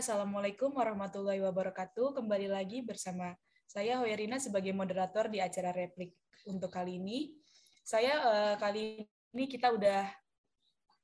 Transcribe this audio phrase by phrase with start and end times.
[0.00, 2.16] Assalamualaikum warahmatullahi wabarakatuh.
[2.16, 3.36] Kembali lagi bersama
[3.68, 6.16] saya Hoerina sebagai moderator di acara Replik.
[6.48, 7.36] Untuk kali ini,
[7.84, 9.04] saya uh, kali
[9.36, 10.08] ini kita udah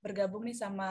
[0.01, 0.89] bergabung nih sama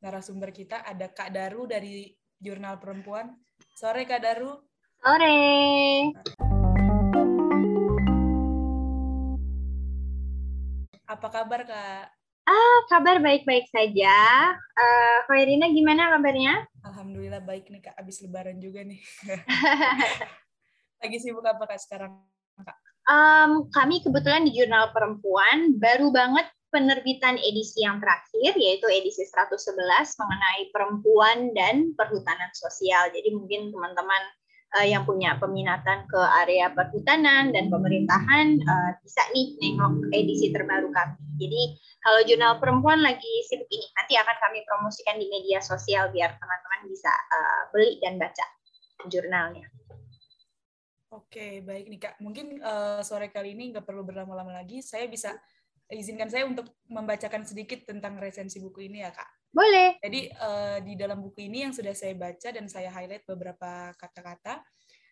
[0.00, 0.80] narasumber kita.
[0.80, 2.08] Ada Kak Daru dari
[2.40, 3.36] Jurnal Perempuan.
[3.76, 4.56] Sore Kak Daru.
[5.04, 5.36] Sore.
[11.04, 12.17] Apa kabar Kak?
[12.48, 14.16] Ah, kabar baik-baik saja.
[14.56, 16.64] Uh, Khairina gimana kabarnya?
[16.80, 18.96] Alhamdulillah baik nih Kak, abis lebaran juga nih.
[21.04, 22.24] Lagi sibuk apa Kak sekarang
[22.64, 22.78] Kak?
[23.04, 29.76] Um, kami kebetulan di Jurnal Perempuan baru banget penerbitan edisi yang terakhir yaitu edisi 111
[30.16, 33.12] mengenai perempuan dan perhutanan sosial.
[33.12, 34.22] Jadi mungkin teman-teman
[34.76, 40.92] uh, yang punya peminatan ke area perhutanan dan pemerintahan uh, bisa nih nengok edisi terbaru
[40.92, 41.16] kami.
[41.38, 41.62] Jadi
[42.02, 46.80] kalau jurnal perempuan lagi sibuk ini, nanti akan kami promosikan di media sosial biar teman-teman
[46.90, 48.46] bisa uh, beli dan baca
[49.08, 49.66] jurnalnya.
[51.08, 52.14] Oke, baik nih Kak.
[52.20, 54.84] Mungkin uh, sore kali ini nggak perlu berlama-lama lagi.
[54.84, 55.32] Saya bisa
[55.88, 59.37] izinkan saya untuk membacakan sedikit tentang resensi buku ini ya Kak.
[59.48, 59.96] Boleh.
[60.04, 64.60] Jadi uh, di dalam buku ini yang sudah saya baca dan saya highlight beberapa kata-kata,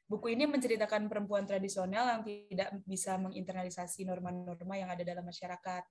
[0.07, 5.83] buku ini menceritakan perempuan tradisional yang tidak bisa menginternalisasi norma-norma yang ada dalam masyarakat.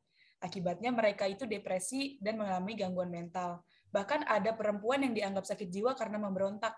[0.46, 3.66] Akibatnya mereka itu depresi dan mengalami gangguan mental.
[3.90, 6.76] Bahkan ada perempuan yang dianggap sakit jiwa karena memberontak.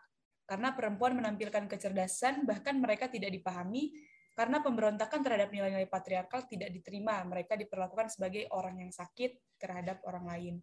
[0.48, 3.92] Karena perempuan menampilkan kecerdasan, bahkan mereka tidak dipahami
[4.38, 7.20] karena pemberontakan terhadap nilai-nilai patriarkal tidak diterima.
[7.28, 10.56] Mereka diperlakukan sebagai orang yang sakit terhadap orang lain.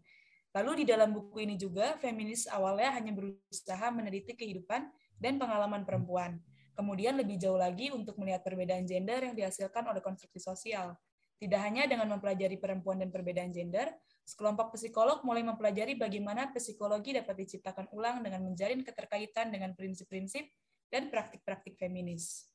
[0.54, 4.86] Lalu di dalam buku ini juga, feminis awalnya hanya berusaha meneliti kehidupan
[5.18, 6.38] dan pengalaman perempuan.
[6.78, 10.94] Kemudian lebih jauh lagi untuk melihat perbedaan gender yang dihasilkan oleh konstruksi sosial.
[11.42, 13.90] Tidak hanya dengan mempelajari perempuan dan perbedaan gender,
[14.22, 20.46] sekelompok psikolog mulai mempelajari bagaimana psikologi dapat diciptakan ulang dengan menjalin keterkaitan dengan prinsip-prinsip
[20.86, 22.46] dan praktik-praktik feminis.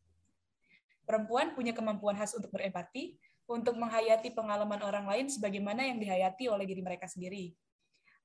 [1.04, 3.20] Perempuan punya kemampuan khas untuk berempati,
[3.50, 7.52] untuk menghayati pengalaman orang lain sebagaimana yang dihayati oleh diri mereka sendiri.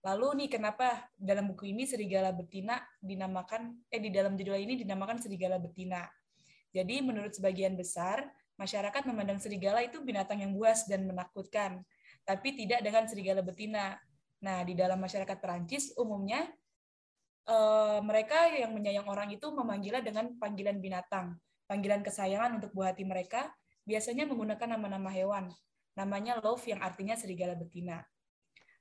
[0.04, 5.16] Lalu nih kenapa dalam buku ini serigala betina dinamakan eh di dalam judul ini dinamakan
[5.16, 6.04] serigala betina.
[6.76, 8.28] Jadi menurut sebagian besar
[8.60, 11.80] masyarakat memandang serigala itu binatang yang buas dan menakutkan,
[12.28, 13.96] tapi tidak dengan serigala betina.
[14.44, 16.52] Nah, di dalam masyarakat Perancis umumnya
[17.48, 21.32] eh, mereka yang menyayang orang itu memanggilnya dengan panggilan binatang,
[21.64, 23.48] panggilan kesayangan untuk buah hati mereka,
[23.88, 25.48] biasanya menggunakan nama-nama hewan.
[25.96, 28.04] Namanya love yang artinya serigala betina.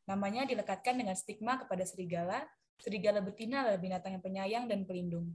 [0.04, 2.44] Namanya dilekatkan dengan stigma kepada serigala.
[2.80, 5.32] Serigala betina adalah binatang yang penyayang dan pelindung.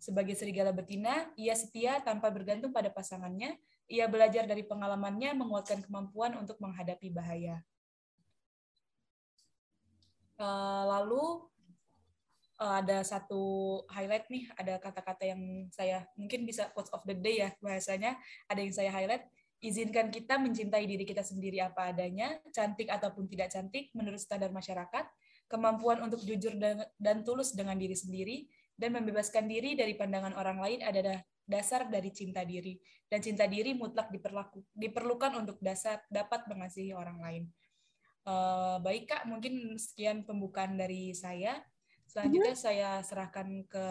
[0.00, 3.56] Sebagai serigala betina, ia setia tanpa bergantung pada pasangannya.
[3.90, 7.60] Ia belajar dari pengalamannya menguatkan kemampuan untuk menghadapi bahaya.
[10.40, 11.44] Eh, lalu
[12.64, 13.42] eh, ada satu
[13.92, 18.16] highlight nih, ada kata-kata yang saya mungkin bisa quotes of the day ya bahasanya,
[18.48, 19.28] ada yang saya highlight
[19.60, 25.04] izinkan kita mencintai diri kita sendiri apa adanya, cantik ataupun tidak cantik menurut standar masyarakat,
[25.46, 28.36] kemampuan untuk jujur dan, dan tulus dengan diri sendiri,
[28.80, 32.80] dan membebaskan diri dari pandangan orang lain adalah dasar dari cinta diri.
[33.04, 37.44] Dan cinta diri mutlak diperlaku, diperlukan untuk dasar dapat mengasihi orang lain.
[38.24, 41.60] Uh, baik Kak, mungkin sekian pembukaan dari saya.
[42.08, 42.64] Selanjutnya hmm.
[42.64, 43.84] saya serahkan ke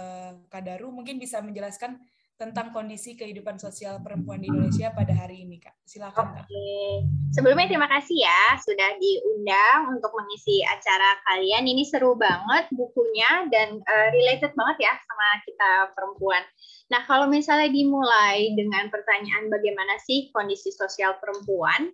[0.50, 2.02] Kadaru, mungkin bisa menjelaskan
[2.40, 5.76] tentang kondisi kehidupan sosial perempuan di Indonesia pada hari ini, Kak.
[5.84, 6.48] Silakan, Kak.
[6.48, 7.04] Oke.
[7.36, 11.68] Sebelumnya terima kasih ya sudah diundang untuk mengisi acara kalian.
[11.68, 16.42] Ini seru banget bukunya dan uh, related banget ya sama kita perempuan.
[16.88, 21.92] Nah, kalau misalnya dimulai dengan pertanyaan bagaimana sih kondisi sosial perempuan,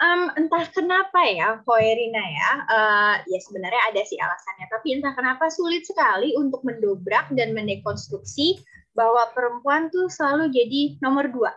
[0.00, 5.52] um, entah kenapa ya, Koerina ya, uh, ya sebenarnya ada sih alasannya, tapi entah kenapa
[5.52, 8.56] sulit sekali untuk mendobrak dan mendekonstruksi
[8.92, 11.52] bahwa perempuan tuh selalu jadi nomor dua.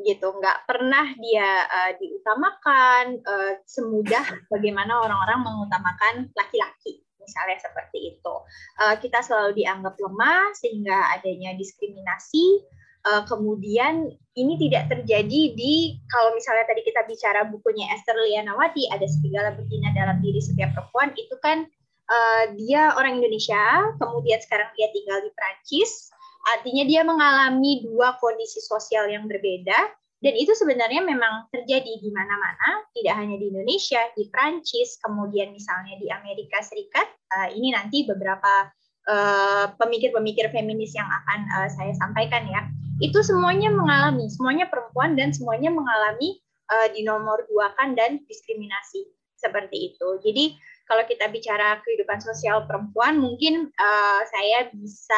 [0.00, 8.34] Gitu nggak pernah dia uh, diutamakan uh, semudah bagaimana orang-orang mengutamakan laki-laki misalnya seperti itu.
[8.80, 12.64] Uh, kita selalu dianggap lemah sehingga adanya diskriminasi.
[13.00, 19.08] Uh, kemudian ini tidak terjadi di kalau misalnya tadi kita bicara bukunya Esther Lianawati ada
[19.08, 21.64] segala betina dalam diri setiap perempuan itu kan
[22.12, 28.64] uh, dia orang Indonesia kemudian sekarang dia tinggal di Prancis Artinya dia mengalami dua kondisi
[28.64, 29.76] sosial yang berbeda
[30.20, 35.96] dan itu sebenarnya memang terjadi di mana-mana, tidak hanya di Indonesia, di Prancis, kemudian misalnya
[35.96, 37.08] di Amerika Serikat.
[37.32, 38.68] Uh, ini nanti beberapa
[39.08, 42.68] eh, pemikir-pemikir feminis yang akan uh, saya sampaikan ya.
[43.00, 46.36] Itu semuanya mengalami, semuanya perempuan dan semuanya mengalami
[46.68, 49.08] uh, di nomor dua kan dan diskriminasi.
[49.40, 50.20] seperti itu.
[50.20, 50.52] Jadi
[50.84, 55.16] kalau kita bicara kehidupan sosial perempuan, mungkin uh, saya bisa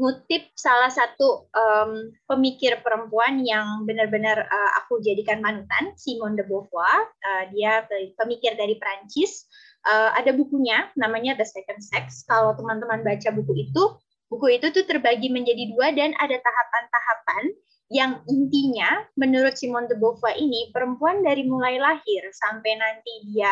[0.00, 7.04] ngutip salah satu um, pemikir perempuan yang benar-benar uh, aku jadikan manutan, Simone de Beauvoir.
[7.20, 7.84] Uh, dia
[8.16, 9.44] pemikir dari Prancis.
[9.84, 12.24] Uh, ada bukunya, namanya The Second Sex.
[12.24, 13.82] Kalau teman-teman baca buku itu,
[14.32, 17.44] buku itu tuh terbagi menjadi dua dan ada tahapan-tahapan
[17.92, 23.50] yang intinya menurut Simone de Beauvoir ini perempuan dari mulai lahir sampai nanti dia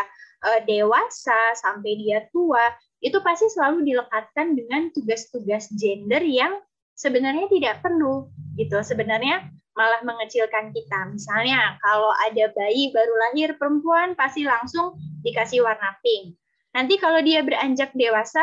[0.63, 2.63] dewasa sampai dia tua
[2.99, 6.59] itu pasti selalu dilekatkan dengan tugas-tugas gender yang
[6.99, 8.27] sebenarnya tidak perlu
[8.59, 8.83] gitu.
[8.83, 9.47] Sebenarnya
[9.79, 11.15] malah mengecilkan kita.
[11.15, 16.35] Misalnya kalau ada bayi baru lahir perempuan pasti langsung dikasih warna pink.
[16.75, 18.43] Nanti kalau dia beranjak dewasa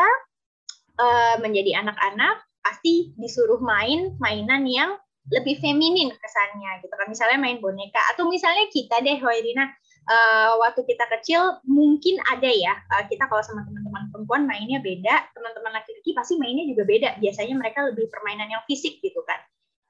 [0.96, 4.96] uh, menjadi anak-anak pasti disuruh main mainan yang
[5.28, 7.12] lebih feminin kesannya gitu kan.
[7.12, 9.68] Misalnya main boneka atau misalnya kita deh Wairina
[10.06, 15.30] uh, waktu kita kecil mungkin ada ya uh, kita kalau sama teman-teman perempuan mainnya beda
[15.34, 17.18] teman-teman laki-laki pasti mainnya juga beda.
[17.20, 19.38] Biasanya mereka lebih permainan yang fisik gitu kan.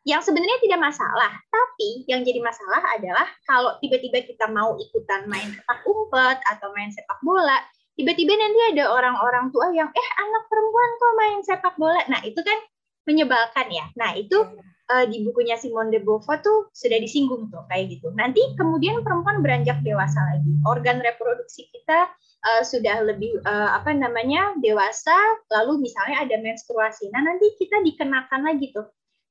[0.06, 5.50] Yang sebenarnya tidak masalah tapi yang jadi masalah adalah kalau tiba-tiba kita mau ikutan main
[5.50, 7.58] sepak umpet atau main sepak bola
[7.96, 12.00] tiba-tiba nanti ada orang-orang tua yang eh anak perempuan kok main sepak bola?
[12.12, 12.58] Nah itu kan
[13.08, 13.86] menyebalkan ya.
[13.96, 18.10] Nah itu iya uh, di bukunya Simone de Beauvoir tuh sudah disinggung tuh kayak gitu.
[18.14, 22.10] Nanti kemudian perempuan beranjak dewasa lagi, organ reproduksi kita
[22.46, 25.16] uh, sudah lebih uh, apa namanya dewasa,
[25.50, 27.10] lalu misalnya ada menstruasi.
[27.10, 28.86] Nah nanti kita dikenakan lagi tuh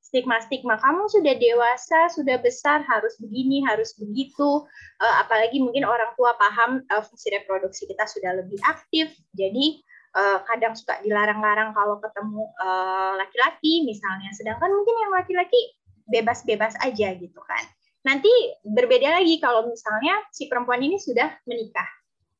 [0.06, 4.64] stigma-stigma kamu sudah dewasa, sudah besar, harus begini, harus begitu.
[5.02, 9.82] Uh, apalagi mungkin orang tua paham uh, fungsi reproduksi kita sudah lebih aktif, jadi
[10.16, 14.30] uh, kadang suka dilarang-larang kalau ketemu eh, laki-laki uh, misalnya.
[14.32, 15.62] Sedangkan mungkin yang laki-laki
[16.08, 17.64] bebas-bebas aja gitu kan.
[18.08, 18.32] Nanti
[18.64, 21.90] berbeda lagi kalau misalnya si perempuan ini sudah menikah.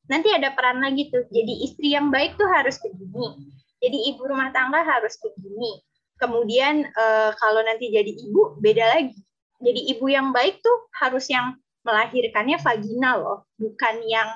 [0.06, 1.26] Nanti ada peran lagi tuh.
[1.34, 3.50] Jadi istri yang baik tuh harus begini.
[3.82, 5.82] Jadi ibu rumah tangga harus begini.
[6.16, 9.18] Kemudian uh, kalau nanti jadi ibu beda lagi.
[9.60, 13.40] Jadi ibu yang baik tuh harus yang melahirkannya vaginal loh.
[13.58, 14.30] Bukan yang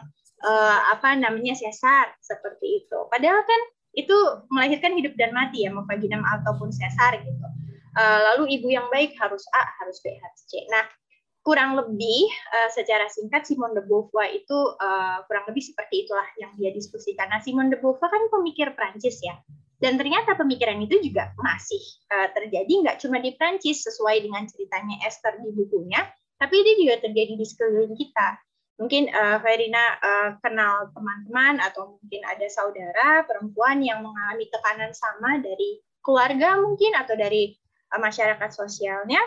[0.43, 2.99] uh, apa namanya sesar seperti itu.
[3.11, 3.61] Padahal kan
[3.97, 4.15] itu
[4.53, 7.47] melahirkan hidup dan mati ya mau vaginam ataupun sesar gitu.
[7.97, 10.61] Uh, lalu ibu yang baik harus A, harus B, harus C.
[10.69, 10.85] Nah,
[11.41, 16.53] kurang lebih uh, secara singkat Simone de Beauvoir itu uh, kurang lebih seperti itulah yang
[16.55, 17.27] dia diskusikan.
[17.33, 19.35] Nah, Simone de Beauvoir kan pemikir Prancis ya.
[19.79, 21.79] Dan ternyata pemikiran itu juga masih
[22.35, 26.03] terjadi nggak cuma di Prancis sesuai dengan ceritanya Esther di bukunya,
[26.35, 28.27] tapi ini juga terjadi di sekeliling kita
[28.79, 35.37] mungkin uh, Verina uh, kenal teman-teman atau mungkin ada saudara perempuan yang mengalami tekanan sama
[35.43, 37.53] dari keluarga mungkin atau dari
[37.91, 39.19] uh, masyarakat sosialnya,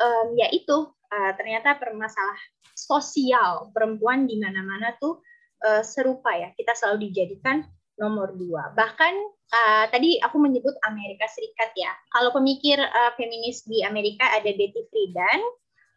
[0.00, 2.40] um, yaitu uh, ternyata permasalah
[2.72, 5.20] sosial perempuan di mana-mana tuh
[5.68, 6.50] uh, serupa ya.
[6.56, 7.60] Kita selalu dijadikan
[8.00, 8.72] nomor dua.
[8.72, 9.14] Bahkan
[9.52, 11.92] uh, tadi aku menyebut Amerika Serikat ya.
[12.08, 15.40] Kalau pemikir uh, feminis di Amerika ada Betty Friedan,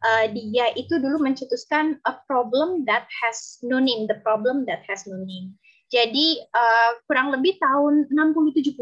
[0.06, 5.10] uh, dia itu dulu mencetuskan a problem that has no name, the problem that has
[5.10, 5.58] no name.
[5.90, 8.78] Jadi uh, kurang lebih tahun 60-70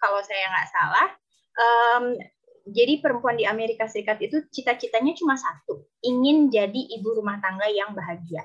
[0.00, 1.08] kalau saya nggak salah,
[1.56, 2.04] um,
[2.68, 7.92] jadi perempuan di Amerika Serikat itu cita-citanya cuma satu, ingin jadi ibu rumah tangga yang
[7.92, 8.42] bahagia.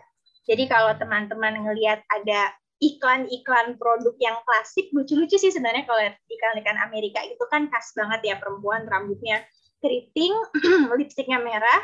[0.47, 7.19] Jadi kalau teman-teman ngelihat ada iklan-iklan produk yang klasik, lucu-lucu sih sebenarnya kalau iklan-iklan Amerika
[7.25, 9.43] itu kan khas banget ya perempuan rambutnya
[9.81, 10.34] keriting,
[10.98, 11.81] lipstiknya merah,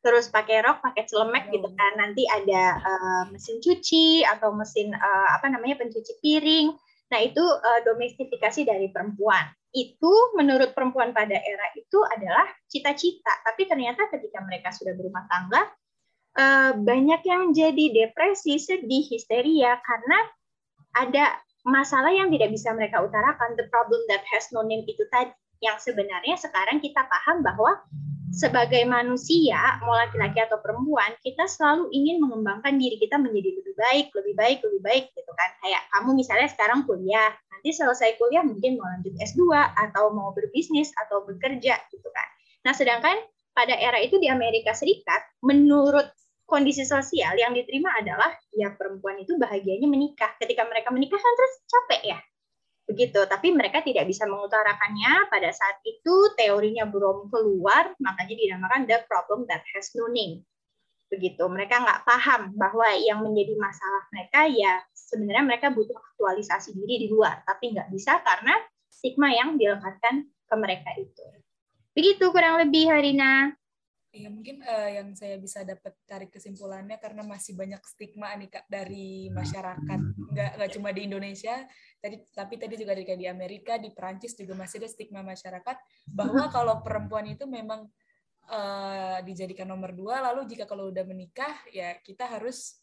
[0.00, 1.92] terus pakai rok, pakai celemek gitu kan.
[2.00, 6.72] Nanti ada uh, mesin cuci atau mesin uh, apa namanya pencuci piring.
[7.10, 9.44] Nah, itu uh, domestifikasi dari perempuan.
[9.70, 13.30] Itu menurut perempuan pada era itu adalah cita-cita.
[13.44, 15.62] Tapi ternyata ketika mereka sudah berumah tangga,
[16.38, 20.18] uh, banyak yang jadi depresi, sedih, histeria karena
[20.96, 21.24] ada
[21.66, 23.58] masalah yang tidak bisa mereka utarakan.
[23.58, 27.84] The problem that has no name itu tadi yang sebenarnya sekarang kita paham bahwa
[28.30, 34.06] sebagai manusia, mau laki-laki atau perempuan, kita selalu ingin mengembangkan diri kita menjadi lebih baik,
[34.14, 35.50] lebih baik, lebih baik gitu kan.
[35.60, 39.42] Kayak kamu misalnya sekarang kuliah, nanti selesai kuliah mungkin mau lanjut S2
[39.74, 42.28] atau mau berbisnis atau bekerja gitu kan.
[42.62, 43.18] Nah, sedangkan
[43.50, 46.06] pada era itu di Amerika Serikat, menurut
[46.46, 50.38] kondisi sosial yang diterima adalah ya perempuan itu bahagianya menikah.
[50.38, 52.18] Ketika mereka menikah kan terus capek ya,
[52.90, 53.22] begitu.
[53.22, 59.46] Tapi mereka tidak bisa mengutarakannya pada saat itu teorinya belum keluar, makanya dinamakan the problem
[59.46, 60.42] that has no name.
[61.06, 61.46] Begitu.
[61.46, 67.08] Mereka nggak paham bahwa yang menjadi masalah mereka ya sebenarnya mereka butuh aktualisasi diri di
[67.10, 68.58] luar, tapi nggak bisa karena
[68.90, 71.26] stigma yang dilekatkan ke mereka itu.
[71.94, 73.59] Begitu kurang lebih Harina.
[74.10, 78.66] Iya mungkin uh, yang saya bisa dapat tarik kesimpulannya karena masih banyak stigma nih kak
[78.66, 80.00] dari masyarakat.
[80.34, 81.62] Nggak nggak cuma di Indonesia
[82.02, 85.76] tadi tapi tadi juga di di Amerika di Perancis juga masih ada stigma masyarakat
[86.10, 87.86] bahwa kalau perempuan itu memang
[88.50, 92.82] uh, dijadikan nomor dua lalu jika kalau udah menikah ya kita harus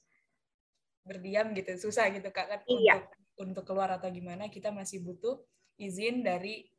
[1.03, 1.75] berdiam gitu.
[1.75, 3.03] Susah gitu kak kan iya.
[3.03, 3.11] untuk
[3.51, 5.43] untuk keluar atau gimana kita masih butuh
[5.75, 6.71] izin dari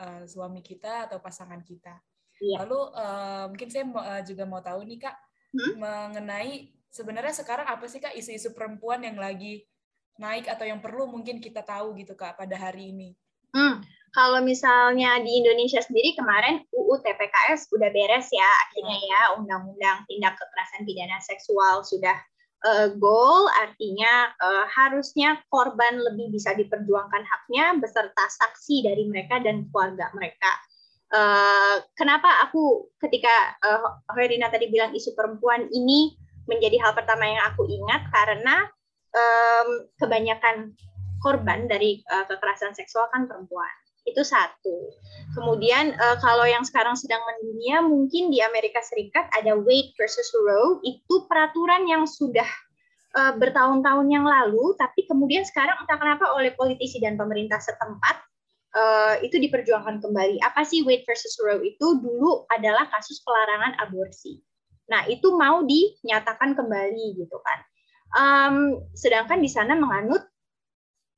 [0.00, 2.00] uh, suami kita atau pasangan kita
[2.40, 2.64] Iya.
[2.64, 5.16] Lalu uh, mungkin saya uh, juga mau tahu nih kak
[5.52, 5.72] hmm?
[5.76, 9.68] mengenai sebenarnya sekarang apa sih kak isu-isu perempuan yang lagi
[10.16, 13.12] naik atau yang perlu mungkin kita tahu gitu kak pada hari ini?
[13.52, 13.84] Hmm.
[14.10, 19.06] Kalau misalnya di Indonesia sendiri kemarin UU TPKS udah beres ya akhirnya hmm.
[19.06, 22.18] ya undang-undang tindak kekerasan pidana seksual sudah
[22.66, 29.70] uh, goal artinya uh, harusnya korban lebih bisa diperjuangkan haknya beserta saksi dari mereka dan
[29.70, 30.50] keluarga mereka.
[31.10, 36.14] Uh, kenapa aku ketika uh, Herina tadi bilang isu perempuan ini
[36.46, 38.70] menjadi hal pertama yang aku ingat karena
[39.10, 40.74] um, kebanyakan
[41.18, 43.70] korban dari uh, kekerasan seksual kan perempuan.
[44.06, 44.94] Itu satu.
[45.36, 50.80] Kemudian uh, kalau yang sekarang sedang mendunia mungkin di Amerika Serikat ada Wade versus Roe.
[50.86, 52.48] Itu peraturan yang sudah
[53.18, 54.78] uh, bertahun-tahun yang lalu.
[54.78, 58.29] Tapi kemudian sekarang entah kenapa oleh politisi dan pemerintah setempat
[58.74, 60.42] uh, itu diperjuangkan kembali.
[60.42, 64.38] Apa sih Wade versus Roe itu dulu adalah kasus pelarangan aborsi.
[64.90, 67.58] Nah itu mau dinyatakan kembali gitu kan.
[68.10, 68.56] Um,
[68.98, 70.26] sedangkan di sana menganut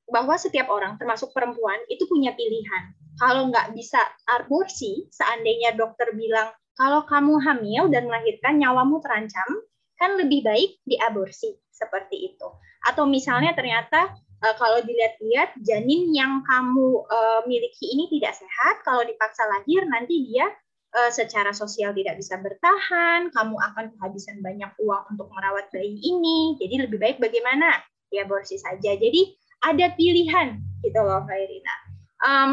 [0.05, 2.93] bahwa setiap orang termasuk perempuan itu punya pilihan.
[3.17, 9.49] Kalau nggak bisa aborsi, seandainya dokter bilang kalau kamu hamil dan melahirkan nyawamu terancam,
[9.97, 12.47] kan lebih baik diaborsi seperti itu.
[12.89, 19.01] Atau misalnya ternyata uh, kalau dilihat-lihat janin yang kamu uh, miliki ini tidak sehat, kalau
[19.07, 20.51] dipaksa lahir nanti dia
[20.93, 26.59] uh, secara sosial tidak bisa bertahan, kamu akan kehabisan banyak uang untuk merawat bayi ini.
[26.59, 27.79] Jadi lebih baik bagaimana?
[28.13, 28.93] Ya aborsi saja.
[28.93, 29.33] Jadi
[29.63, 31.75] ada pilihan gitu loh, Khairina.
[32.23, 32.51] Um,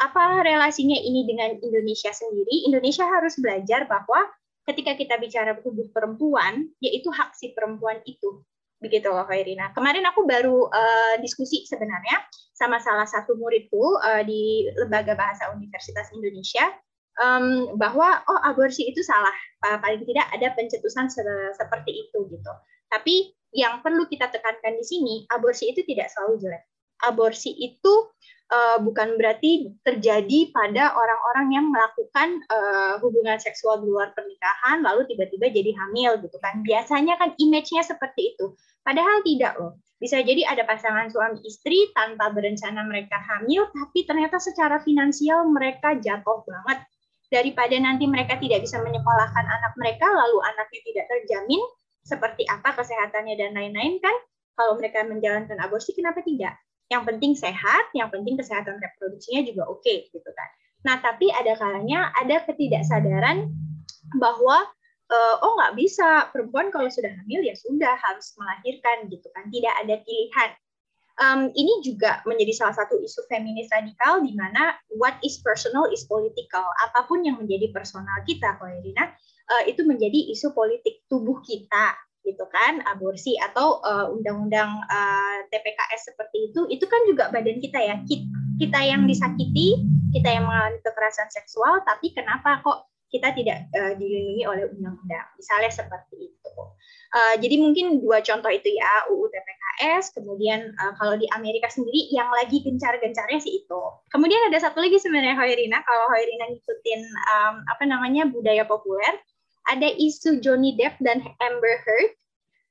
[0.00, 2.64] apa relasinya ini dengan Indonesia sendiri?
[2.64, 4.24] Indonesia harus belajar bahwa
[4.64, 8.40] ketika kita bicara tubuh perempuan, yaitu hak si perempuan itu
[8.80, 9.70] begitu loh Khairina.
[9.76, 12.24] Kemarin aku baru uh, diskusi sebenarnya
[12.56, 16.64] sama salah satu muridku uh, di Lembaga Bahasa Universitas Indonesia
[17.20, 21.22] um, bahwa oh aborsi itu salah, paling tidak ada pencetusan se
[21.54, 22.52] seperti itu gitu.
[22.90, 26.64] Tapi yang perlu kita tekankan di sini, aborsi itu tidak selalu jelek.
[27.04, 27.94] Aborsi itu
[28.50, 35.06] uh, bukan berarti terjadi pada orang-orang yang melakukan uh, hubungan seksual di luar pernikahan lalu
[35.08, 36.60] tiba-tiba jadi hamil gitu kan.
[36.66, 38.52] Biasanya kan image-nya seperti itu.
[38.82, 39.78] Padahal tidak loh.
[40.00, 45.92] Bisa jadi ada pasangan suami istri tanpa berencana mereka hamil, tapi ternyata secara finansial mereka
[46.00, 46.88] jatuh banget.
[47.30, 51.62] Daripada nanti mereka tidak bisa menyekolahkan anak mereka, lalu anaknya tidak terjamin,
[52.00, 54.16] seperti apa kesehatannya dan lain-lain kan,
[54.56, 56.56] kalau mereka menjalankan aborsi, kenapa tidak?
[56.90, 60.48] Yang penting sehat, yang penting kesehatan reproduksinya juga oke, okay, gitu kan.
[60.82, 63.46] Nah, tapi ada kalanya ada ketidaksadaran
[64.18, 64.66] bahwa
[65.10, 69.46] uh, oh nggak bisa perempuan kalau sudah hamil ya sudah harus melahirkan gitu kan.
[69.50, 70.50] Tidak ada pilihan.
[71.20, 76.08] Um, ini juga menjadi salah satu isu feminis radikal di mana what is personal is
[76.08, 76.64] political.
[76.88, 79.04] Apa pun yang menjadi personal kita Irina
[79.52, 81.92] uh, itu menjadi isu politik tubuh kita
[82.24, 87.80] gitu kan aborsi atau uh, undang-undang uh, TPKS seperti itu itu kan juga badan kita
[87.80, 87.96] ya
[88.60, 89.80] kita yang disakiti
[90.12, 95.26] kita yang mengalami kekerasan seksual tapi kenapa kok kita tidak uh, dilindungi oleh undang-undang.
[95.34, 96.54] Misalnya seperti itu.
[97.10, 102.06] Uh, jadi mungkin dua contoh itu ya UU TPKS, kemudian uh, kalau di Amerika sendiri
[102.14, 103.82] yang lagi gencar-gencarnya sih itu.
[104.14, 107.00] Kemudian ada satu lagi sebenarnya Hoirina, kalau Hoirina ngikutin
[107.34, 109.18] um, apa namanya budaya populer,
[109.68, 112.12] ada isu Johnny Depp dan Amber Heard,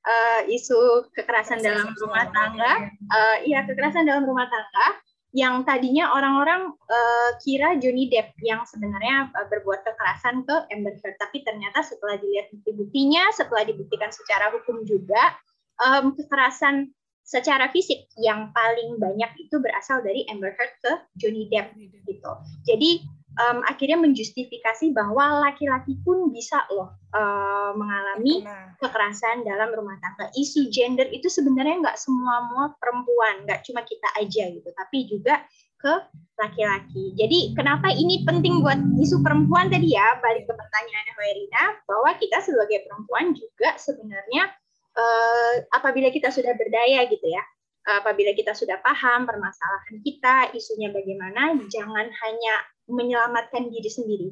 [0.07, 4.87] uh, isu kekerasan dalam rumah tangga, uh, iya kekerasan dalam rumah tangga
[5.29, 11.45] yang tadinya orang-orang uh, kira Johnny Depp yang sebenarnya berbuat kekerasan ke Amber Heard, tapi
[11.45, 15.37] ternyata setelah dilihat bukti-buktinya, setelah dibuktikan secara hukum juga,
[15.77, 16.89] um, kekerasan
[17.21, 20.91] secara fisik yang paling banyak itu berasal dari Amber Heard ke
[21.21, 22.31] Johnny Depp gitu.
[22.65, 23.05] Jadi
[23.39, 28.43] um, akhirnya menjustifikasi bahwa laki-laki pun bisa loh uh, mengalami
[28.77, 30.27] kekerasan dalam rumah tangga.
[30.35, 32.19] Isu gender itu sebenarnya nggak semua
[32.49, 35.41] semua perempuan, nggak cuma kita aja gitu, tapi juga
[35.79, 35.93] ke
[36.35, 37.15] laki-laki.
[37.15, 42.43] Jadi kenapa ini penting buat isu perempuan tadi ya, balik ke pertanyaannya Werina, bahwa kita
[42.43, 44.51] sebagai perempuan juga sebenarnya
[44.99, 47.43] uh, apabila kita sudah berdaya gitu ya,
[47.89, 52.53] apabila kita sudah paham permasalahan kita, isunya bagaimana, jangan hanya
[52.89, 54.29] menyelamatkan diri sendiri.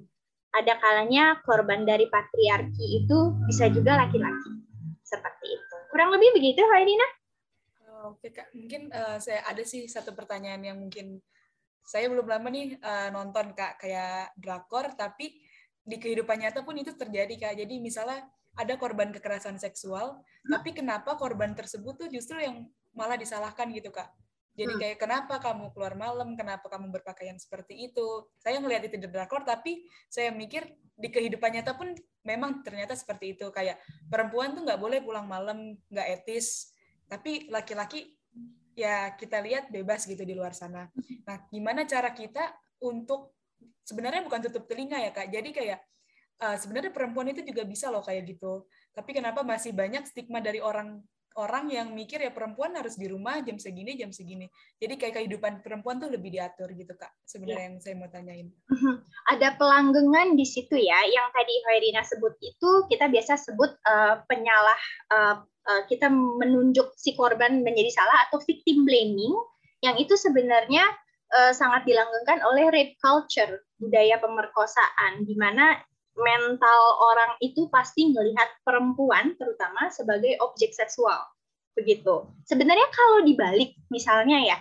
[0.47, 4.57] ada kalanya korban dari patriarki itu bisa juga laki-laki.
[5.05, 5.75] Seperti itu.
[5.91, 7.07] Kurang lebih begitu, Hairina?
[8.09, 8.55] Oke, Kak.
[8.55, 11.19] Mungkin uh, saya ada sih satu pertanyaan yang mungkin
[11.87, 15.39] saya belum lama nih uh, nonton Kak kayak drakor tapi
[15.87, 17.53] di kehidupan nyata pun itu terjadi Kak.
[17.59, 20.51] Jadi misalnya ada korban kekerasan seksual, hmm?
[20.51, 22.65] tapi kenapa korban tersebut tuh justru yang
[22.97, 24.09] malah disalahkan gitu Kak.
[24.57, 24.81] Jadi hmm.
[24.81, 28.25] kayak kenapa kamu keluar malam, kenapa kamu berpakaian seperti itu.
[28.41, 30.65] Saya ngelihat itu di drakor tapi saya mikir
[30.97, 31.93] di kehidupan nyata pun
[32.25, 33.77] memang ternyata seperti itu kayak
[34.09, 36.73] perempuan tuh nggak boleh pulang malam, nggak etis.
[37.05, 38.17] Tapi laki-laki
[38.73, 40.89] ya kita lihat bebas gitu di luar sana.
[41.29, 42.49] Nah, gimana cara kita
[42.81, 43.37] untuk
[43.85, 45.29] sebenarnya bukan tutup telinga ya kak.
[45.29, 45.79] Jadi kayak
[46.41, 48.65] uh, sebenarnya perempuan itu juga bisa loh kayak gitu.
[48.93, 51.01] Tapi kenapa masih banyak stigma dari orang
[51.37, 54.49] orang yang mikir ya perempuan harus di rumah jam segini jam segini.
[54.81, 57.13] Jadi kayak kehidupan perempuan tuh lebih diatur gitu kak.
[57.23, 57.67] Sebenarnya ya.
[57.69, 58.47] yang saya mau tanyain.
[58.49, 58.93] Mhm.
[59.37, 60.99] Ada pelanggengan di situ ya.
[61.05, 64.79] Yang tadi Hoirina sebut itu kita biasa sebut uh, penyalah
[65.13, 69.37] uh, uh, kita menunjuk si korban menjadi salah atau victim blaming.
[69.85, 70.83] Yang itu sebenarnya
[71.37, 75.77] uh, sangat dilanggengkan oleh rape culture budaya pemerkosaan di mana
[76.17, 76.81] mental
[77.13, 81.21] orang itu pasti melihat perempuan terutama sebagai objek seksual.
[81.77, 82.25] Begitu.
[82.49, 84.57] Sebenarnya kalau dibalik misalnya ya,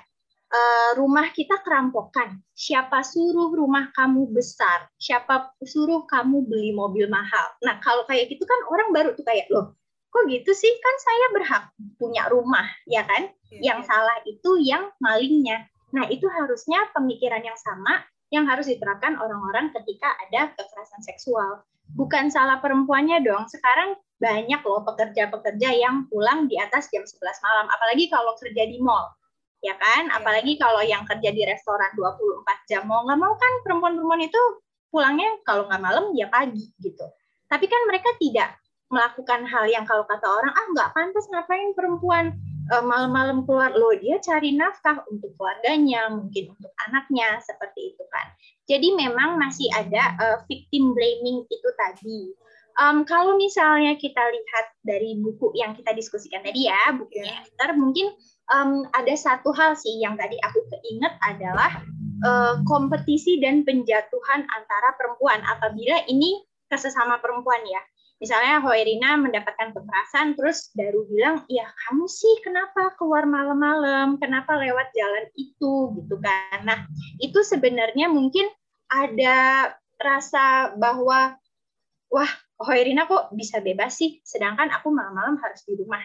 [0.52, 2.44] eh, rumah kita kerampokan.
[2.52, 4.84] Siapa suruh rumah kamu besar?
[5.00, 7.56] Siapa suruh kamu beli mobil mahal?
[7.64, 9.72] Nah, kalau kayak gitu kan orang baru tuh kayak, loh,
[10.12, 10.72] kok gitu sih?
[10.80, 11.64] Kan saya berhak
[11.96, 13.32] punya rumah, ya kan?
[13.48, 13.88] Iya, yang iya.
[13.88, 15.64] salah itu yang malingnya.
[15.96, 18.04] Nah, itu harusnya pemikiran yang sama
[18.34, 21.62] yang harus diterapkan orang-orang ketika ada kekerasan seksual.
[21.94, 23.46] Bukan salah perempuannya dong.
[23.46, 28.82] Sekarang banyak loh pekerja-pekerja yang pulang di atas jam 11 malam, apalagi kalau kerja di
[28.82, 29.14] mall.
[29.62, 30.10] Ya kan?
[30.10, 30.18] Iya.
[30.20, 32.82] Apalagi kalau yang kerja di restoran 24 jam.
[32.90, 34.42] Mau nggak mau kan perempuan-perempuan itu
[34.90, 37.06] pulangnya kalau nggak malam ya pagi gitu.
[37.46, 38.58] Tapi kan mereka tidak
[38.90, 42.34] melakukan hal yang kalau kata orang, ah nggak pantas ngapain perempuan
[42.82, 43.70] malam-malam keluar.
[43.74, 48.26] Loh dia cari nafkah untuk keluarganya mungkin untuk anaknya seperti itu kan.
[48.66, 52.34] Jadi memang masih ada uh, victim blaming itu tadi.
[52.76, 57.40] Um, kalau misalnya kita lihat dari buku yang kita diskusikan tadi ya bukunya iya.
[57.40, 58.12] Esther mungkin
[58.52, 61.80] um, ada satu hal sih yang tadi aku keinget adalah
[62.20, 65.40] uh, kompetisi dan penjatuhan antara perempuan.
[65.48, 67.80] Apabila ini kesesama perempuan ya
[68.16, 74.16] misalnya Hoerina mendapatkan kekerasan terus Daru bilang ya kamu sih kenapa keluar malam-malam?
[74.16, 75.92] Kenapa lewat jalan itu?
[76.00, 76.58] Gitu kan.
[76.64, 76.88] Nah
[77.20, 78.48] itu sebenarnya mungkin
[78.88, 81.36] ada rasa bahwa
[82.08, 84.20] wah Hoerina kok bisa bebas sih?
[84.24, 86.00] Sedangkan aku malam-malam harus di rumah.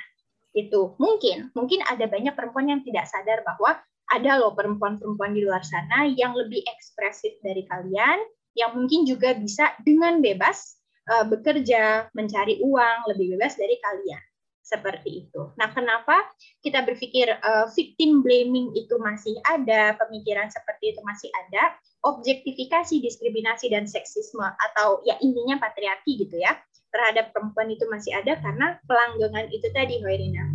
[0.52, 3.80] Itu mungkin mungkin ada banyak perempuan yang tidak sadar bahwa
[4.12, 8.19] ada loh perempuan-perempuan di luar sana yang lebih ekspresif dari kalian
[8.60, 14.22] yang mungkin juga bisa dengan bebas uh, bekerja, mencari uang lebih bebas dari kalian.
[14.62, 15.52] Seperti itu.
[15.60, 16.32] Nah, kenapa
[16.64, 21.76] kita berpikir uh, victim blaming itu masih ada, pemikiran seperti itu masih ada,
[22.08, 26.56] objektifikasi, diskriminasi dan seksisme atau ya intinya patriarki gitu ya
[26.92, 30.46] terhadap perempuan itu masih ada karena pelanggangan itu tadi, Hoirina.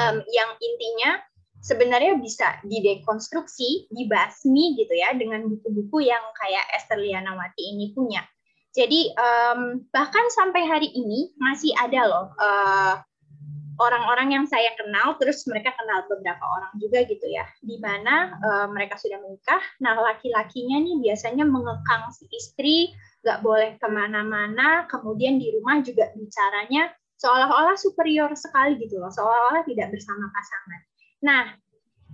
[0.00, 1.20] Um, yang intinya
[1.60, 8.24] sebenarnya bisa didekonstruksi, dibasmi gitu ya dengan buku-buku yang kayak Esther Lianawati ini punya.
[8.70, 13.02] Jadi um, bahkan sampai hari ini masih ada loh orang
[13.80, 18.66] orang-orang yang saya kenal, terus mereka kenal beberapa orang juga gitu ya, di mana uh,
[18.68, 19.60] mereka sudah menikah.
[19.80, 22.92] Nah laki-lakinya nih biasanya mengekang si istri,
[23.24, 29.64] nggak boleh ke mana-mana, kemudian di rumah juga bicaranya seolah-olah superior sekali gitu loh, seolah-olah
[29.64, 30.80] tidak bersama pasangan.
[31.24, 31.42] Nah,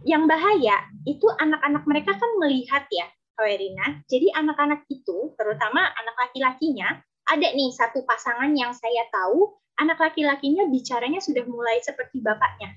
[0.06, 4.02] yang bahaya itu anak-anak mereka kan melihat ya Kawerina.
[4.08, 6.96] Jadi anak-anak itu, terutama anak laki-lakinya,
[7.28, 12.74] ada nih satu pasangan yang saya tahu, anak laki-lakinya bicaranya sudah mulai seperti bapaknya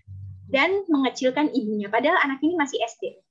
[0.49, 3.21] dan mengecilkan ibunya, padahal anak ini masih SD.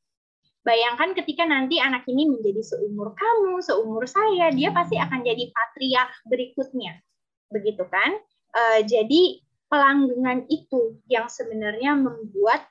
[0.63, 6.11] Bayangkan ketika nanti anak ini menjadi seumur kamu, seumur saya, dia pasti akan jadi patriark
[6.29, 7.03] berikutnya.
[7.51, 8.15] Begitu kan?
[8.53, 12.65] Uh, jadi pelanggengan itu yang sebenarnya membuat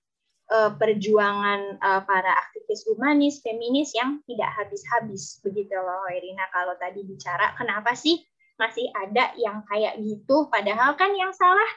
[0.52, 7.04] uh, perjuangan uh, para aktivis humanis, feminis yang tidak habis-habis begitu loh Irina kalau tadi
[7.04, 8.20] bicara kenapa sih
[8.58, 11.70] masih ada yang kayak gitu padahal kan yang salah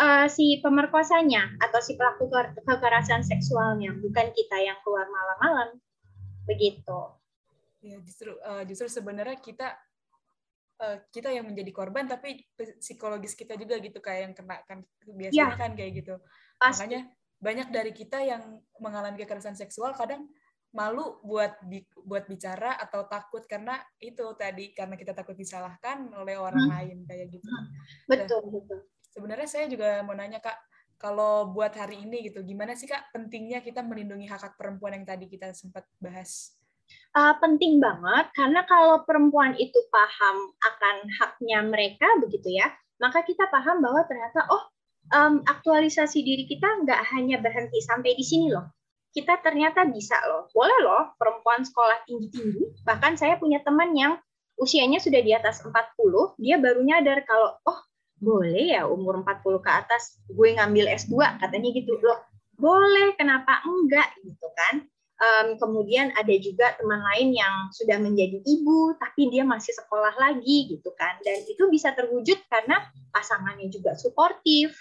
[0.00, 2.30] uh, si pemerkosanya atau si pelaku
[2.64, 5.76] kekerasan seksualnya bukan kita yang keluar malam-malam
[6.48, 7.00] begitu.
[7.82, 9.74] Ya justru uh, justru sebenarnya kita
[10.80, 12.46] uh, kita yang menjadi korban tapi
[12.78, 16.14] psikologis kita juga gitu kayak yang kena kan biasanya ya, kan kayak gitu.
[16.56, 16.86] Pasti.
[16.86, 17.00] Makanya
[17.42, 20.30] banyak dari kita yang mengalami kekerasan seksual kadang
[20.72, 26.40] malu buat bi buat bicara atau takut karena itu tadi karena kita takut disalahkan oleh
[26.40, 26.72] orang hmm.
[26.72, 27.44] lain kayak gitu.
[27.44, 27.66] Hmm.
[28.08, 28.78] Betul, nah, betul.
[29.12, 30.56] Sebenarnya saya juga mau nanya Kak,
[30.96, 35.28] kalau buat hari ini gitu, gimana sih Kak pentingnya kita melindungi hak-hak perempuan yang tadi
[35.28, 36.56] kita sempat bahas?
[37.12, 43.44] Uh, penting banget karena kalau perempuan itu paham akan haknya mereka begitu ya, maka kita
[43.52, 44.72] paham bahwa ternyata oh
[45.12, 48.72] um, aktualisasi diri kita nggak hanya berhenti sampai di sini loh
[49.12, 50.48] kita ternyata bisa loh.
[50.50, 52.82] Boleh loh perempuan sekolah tinggi-tinggi.
[52.82, 54.16] Bahkan saya punya teman yang
[54.56, 55.72] usianya sudah di atas 40,
[56.40, 57.80] dia baru nyadar kalau, oh
[58.22, 61.92] boleh ya umur 40 ke atas gue ngambil S2, katanya gitu.
[62.00, 62.24] Loh,
[62.56, 64.88] boleh, kenapa enggak gitu kan.
[65.22, 70.72] Um, kemudian ada juga teman lain yang sudah menjadi ibu, tapi dia masih sekolah lagi
[70.72, 71.14] gitu kan.
[71.22, 72.82] Dan itu bisa terwujud karena
[73.14, 74.74] pasangannya juga suportif,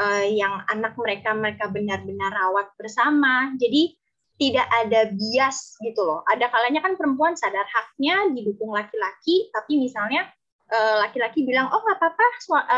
[0.00, 3.52] uh, yang anak mereka mereka benar-benar rawat bersama.
[3.60, 4.00] Jadi
[4.40, 6.24] tidak ada bias gitu loh.
[6.24, 10.24] Ada kalanya kan perempuan sadar haknya didukung laki-laki, tapi misalnya
[10.70, 12.24] eh, laki-laki bilang, oh nggak apa-apa,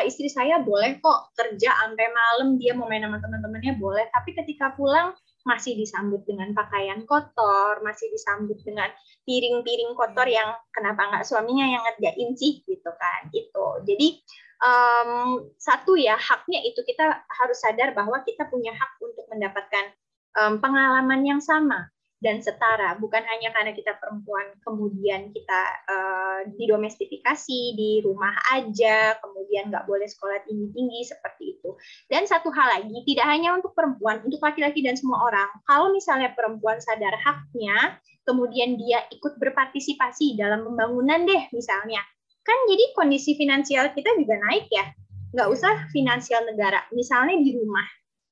[0.02, 4.10] eh, istri saya boleh kok kerja sampai malam, dia mau main sama teman-temannya boleh.
[4.10, 5.14] Tapi ketika pulang
[5.46, 8.90] masih disambut dengan pakaian kotor, masih disambut dengan
[9.22, 13.30] piring-piring kotor yang kenapa nggak suaminya yang ngerjain sih gitu kan.
[13.30, 13.86] Itu.
[13.86, 14.18] Jadi
[14.62, 19.92] um, satu ya haknya itu kita harus sadar bahwa kita punya hak untuk mendapatkan
[20.38, 21.90] um, pengalaman yang sama
[22.22, 22.94] dan setara.
[23.02, 30.06] Bukan hanya karena kita perempuan kemudian kita uh, didomestifikasi di rumah aja kemudian nggak boleh
[30.06, 31.74] sekolah tinggi tinggi seperti itu.
[32.06, 35.50] Dan satu hal lagi tidak hanya untuk perempuan untuk laki-laki dan semua orang.
[35.66, 41.98] Kalau misalnya perempuan sadar haknya kemudian dia ikut berpartisipasi dalam pembangunan deh misalnya
[42.42, 44.90] kan jadi kondisi finansial kita juga naik ya.
[45.32, 45.54] Nggak iya.
[45.54, 46.84] usah finansial negara.
[46.92, 47.86] Misalnya di rumah,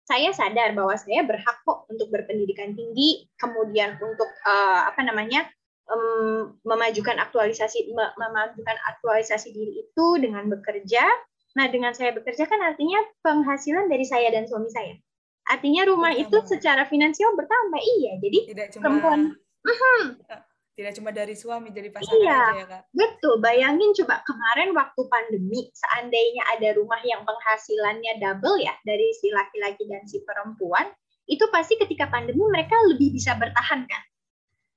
[0.05, 5.47] saya sadar bahwa saya berhak kok untuk berpendidikan tinggi, kemudian untuk uh, apa namanya
[5.89, 11.07] um, memajukan aktualisasi memajukan aktualisasi diri itu dengan bekerja.
[11.59, 14.95] Nah, dengan saya bekerja kan artinya penghasilan dari saya dan suami saya.
[15.51, 17.81] Artinya rumah itu secara finansial bertambah.
[17.83, 18.83] Iya, jadi Tidak cuma...
[18.87, 19.21] perempuan.
[19.67, 20.50] Uh -huh
[20.81, 22.83] tidak cuma dari suami jadi pasangan iya, aja ya kak?
[22.97, 23.35] betul.
[23.45, 29.85] Bayangin coba kemarin waktu pandemi seandainya ada rumah yang penghasilannya double ya dari si laki-laki
[29.85, 30.89] dan si perempuan
[31.29, 34.03] itu pasti ketika pandemi mereka lebih bisa bertahan kan?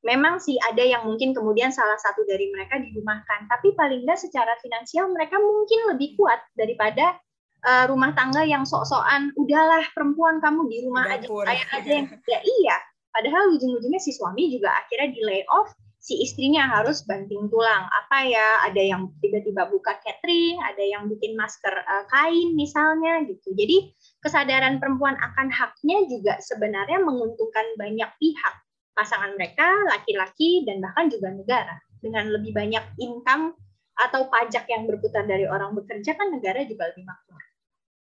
[0.04, 4.60] Memang sih ada yang mungkin kemudian salah satu dari mereka dirumahkan tapi paling nggak secara
[4.60, 7.16] finansial mereka mungkin lebih kuat daripada
[7.64, 12.44] uh, rumah tangga yang sok-sokan udahlah perempuan kamu di rumah aja saya aja yang ya
[12.44, 12.78] iya.
[13.14, 15.70] Padahal ujung-ujungnya si suami juga akhirnya di lay off
[16.04, 17.88] si istrinya harus banting tulang.
[17.88, 18.68] Apa ya?
[18.68, 23.56] Ada yang tiba-tiba buka catering, ada yang bikin masker uh, kain misalnya gitu.
[23.56, 28.56] Jadi kesadaran perempuan akan haknya juga sebenarnya menguntungkan banyak pihak.
[28.94, 31.80] Pasangan mereka, laki-laki dan bahkan juga negara.
[32.04, 33.56] Dengan lebih banyak income
[33.96, 37.44] atau pajak yang berputar dari orang bekerja kan negara juga lebih makmur.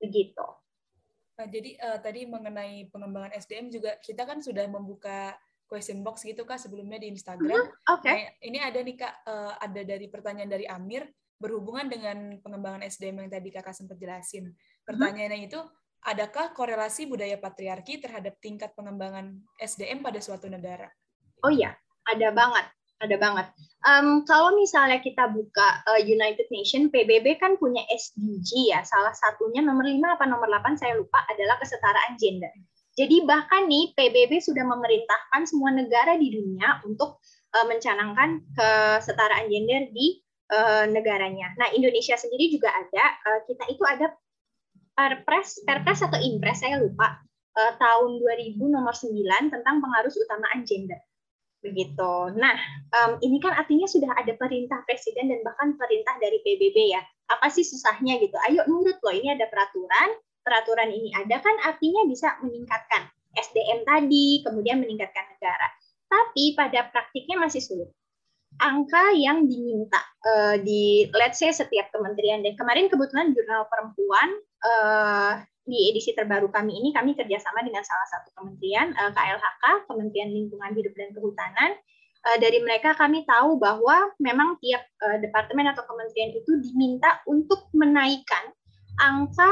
[0.05, 0.46] Begitu.
[1.40, 5.38] Nah, jadi uh, tadi mengenai pengembangan SDM juga kita kan sudah membuka
[5.69, 7.53] question box gitu kak sebelumnya di Instagram.
[7.53, 7.93] Mm-hmm.
[7.95, 8.03] Oke.
[8.09, 8.17] Okay.
[8.17, 11.05] Nah, ini ada nih kak, uh, ada dari pertanyaan dari Amir
[11.39, 14.51] berhubungan dengan pengembangan SDM yang tadi kakak sempat jelasin.
[14.83, 15.53] Pertanyaannya mm-hmm.
[15.55, 15.61] itu,
[16.09, 20.89] adakah korelasi budaya patriarki terhadap tingkat pengembangan SDM pada suatu negara?
[21.45, 21.77] Oh iya,
[22.09, 22.67] ada banget,
[22.99, 23.47] ada banget.
[23.87, 29.63] Um, kalau misalnya kita buka uh, United Nation, PBB kan punya SDG ya, salah satunya
[29.63, 32.51] nomor 5 apa nomor 8 saya lupa adalah kesetaraan gender.
[32.99, 37.23] Jadi bahkan nih PBB sudah memerintahkan semua negara di dunia untuk
[37.55, 40.19] uh, mencanangkan kesetaraan gender di
[40.51, 41.55] uh, negaranya.
[41.55, 43.05] Nah Indonesia sendiri juga ada.
[43.23, 44.11] Uh, kita itu ada
[44.99, 47.23] Perpres, Perpres atau Impres saya lupa
[47.55, 49.15] uh, tahun 2000 nomor 9
[49.55, 50.99] tentang pengaruh utamaan gender.
[51.59, 52.39] Begitu.
[52.39, 52.55] Nah,
[52.95, 57.03] um, ini kan artinya sudah ada perintah presiden dan bahkan perintah dari PBB ya.
[57.31, 58.35] Apa sih susahnya gitu?
[58.47, 63.05] Ayo nurut loh, ini ada peraturan, peraturan ini ada kan artinya bisa meningkatkan
[63.37, 65.69] SDM tadi, kemudian meningkatkan negara.
[66.09, 67.91] Tapi pada praktiknya masih sulit.
[68.59, 74.29] Angka yang diminta uh, di let's say setiap kementerian dan kemarin kebetulan jurnal perempuan
[74.65, 79.65] uh, di edisi terbaru kami ini kami kerjasama dengan salah satu kementerian uh, eh, KLHK
[79.85, 81.73] Kementerian Lingkungan Hidup dan Kehutanan
[82.43, 84.85] dari mereka kami tahu bahwa memang tiap
[85.23, 88.53] departemen atau kementerian itu diminta untuk menaikkan
[89.01, 89.49] angka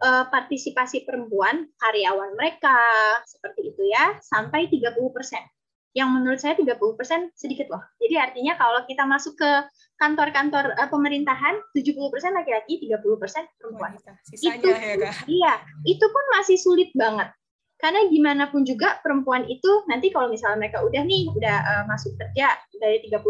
[0.00, 2.76] uh, partisipasi perempuan karyawan mereka
[3.28, 5.44] seperti itu ya sampai 30 persen.
[5.90, 7.82] Yang menurut saya 30 persen sedikit loh.
[7.98, 9.50] Jadi artinya kalau kita masuk ke
[9.98, 13.98] kantor-kantor uh, pemerintahan 70 persen laki-laki, 30 persen perempuan.
[14.24, 15.14] Sisanya itu, ya kak?
[15.26, 17.28] Iya, itu pun masih sulit banget.
[17.80, 22.12] Karena gimana pun juga perempuan itu nanti kalau misalnya mereka udah nih udah uh, masuk
[22.16, 23.24] kerja dari 30%.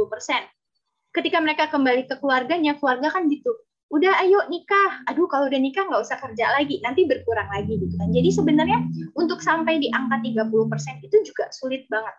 [1.10, 3.50] Ketika mereka kembali ke keluarganya, keluarga kan gitu.
[3.90, 5.02] Udah ayo nikah.
[5.10, 8.14] Aduh kalau udah nikah nggak usah kerja lagi, nanti berkurang lagi gitu kan.
[8.14, 8.78] Jadi sebenarnya
[9.18, 12.14] untuk sampai di angka 30% itu juga sulit banget.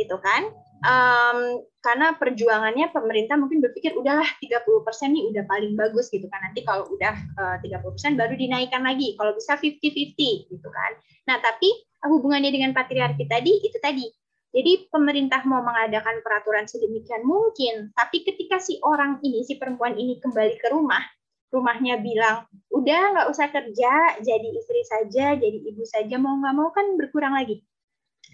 [0.00, 0.48] Gitu kan?
[0.84, 4.76] Um, karena perjuangannya pemerintah mungkin berpikir udahlah 30%
[5.12, 6.40] nih udah paling bagus gitu kan.
[6.48, 9.16] Nanti kalau udah uh, 30% baru dinaikkan lagi.
[9.20, 10.92] Kalau bisa 50-50 gitu kan.
[11.28, 11.68] Nah, tapi
[12.08, 14.25] hubungannya dengan patriarki tadi itu tadi.
[14.56, 20.16] Jadi pemerintah mau mengadakan peraturan sedemikian mungkin, tapi ketika si orang ini, si perempuan ini
[20.16, 21.04] kembali ke rumah,
[21.52, 26.72] rumahnya bilang, udah nggak usah kerja, jadi istri saja, jadi ibu saja, mau nggak mau
[26.72, 27.60] kan berkurang lagi,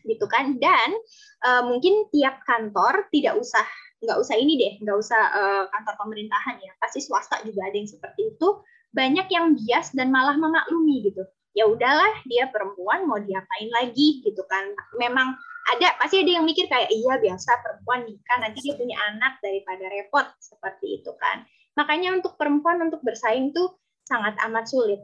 [0.06, 0.62] gitu kan?
[0.62, 0.94] Dan
[1.42, 3.66] uh, mungkin tiap kantor tidak usah
[4.06, 7.90] nggak usah ini deh, nggak usah uh, kantor pemerintahan ya, pasti swasta juga ada yang
[7.90, 8.48] seperti itu.
[8.94, 14.40] Banyak yang bias dan malah memaklumi gitu ya udahlah dia perempuan mau diapain lagi gitu
[14.48, 15.36] kan memang
[15.70, 19.84] ada pasti ada yang mikir kayak iya biasa perempuan nikah nanti dia punya anak daripada
[19.86, 21.46] repot seperti itu kan
[21.78, 25.00] makanya untuk perempuan untuk bersaing tuh sangat amat sulit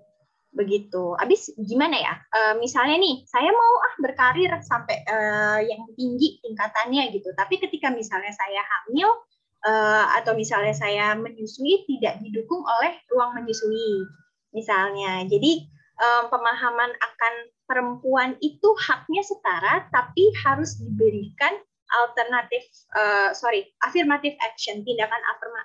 [0.48, 1.12] begitu.
[1.20, 2.14] Abis gimana ya?
[2.32, 5.16] E, misalnya nih, saya mau ah berkarir sampai e,
[5.68, 7.36] yang tinggi tingkatannya gitu.
[7.36, 9.12] Tapi ketika misalnya saya hamil
[9.60, 9.72] e,
[10.18, 14.08] atau misalnya saya menyusui tidak didukung oleh ruang menyusui,
[14.56, 15.24] misalnya.
[15.28, 15.68] Jadi
[15.98, 17.34] um, pemahaman akan
[17.68, 21.52] perempuan itu haknya setara, tapi harus diberikan
[21.88, 22.64] alternatif,
[22.96, 25.22] uh, sorry, afirmatif action, tindakan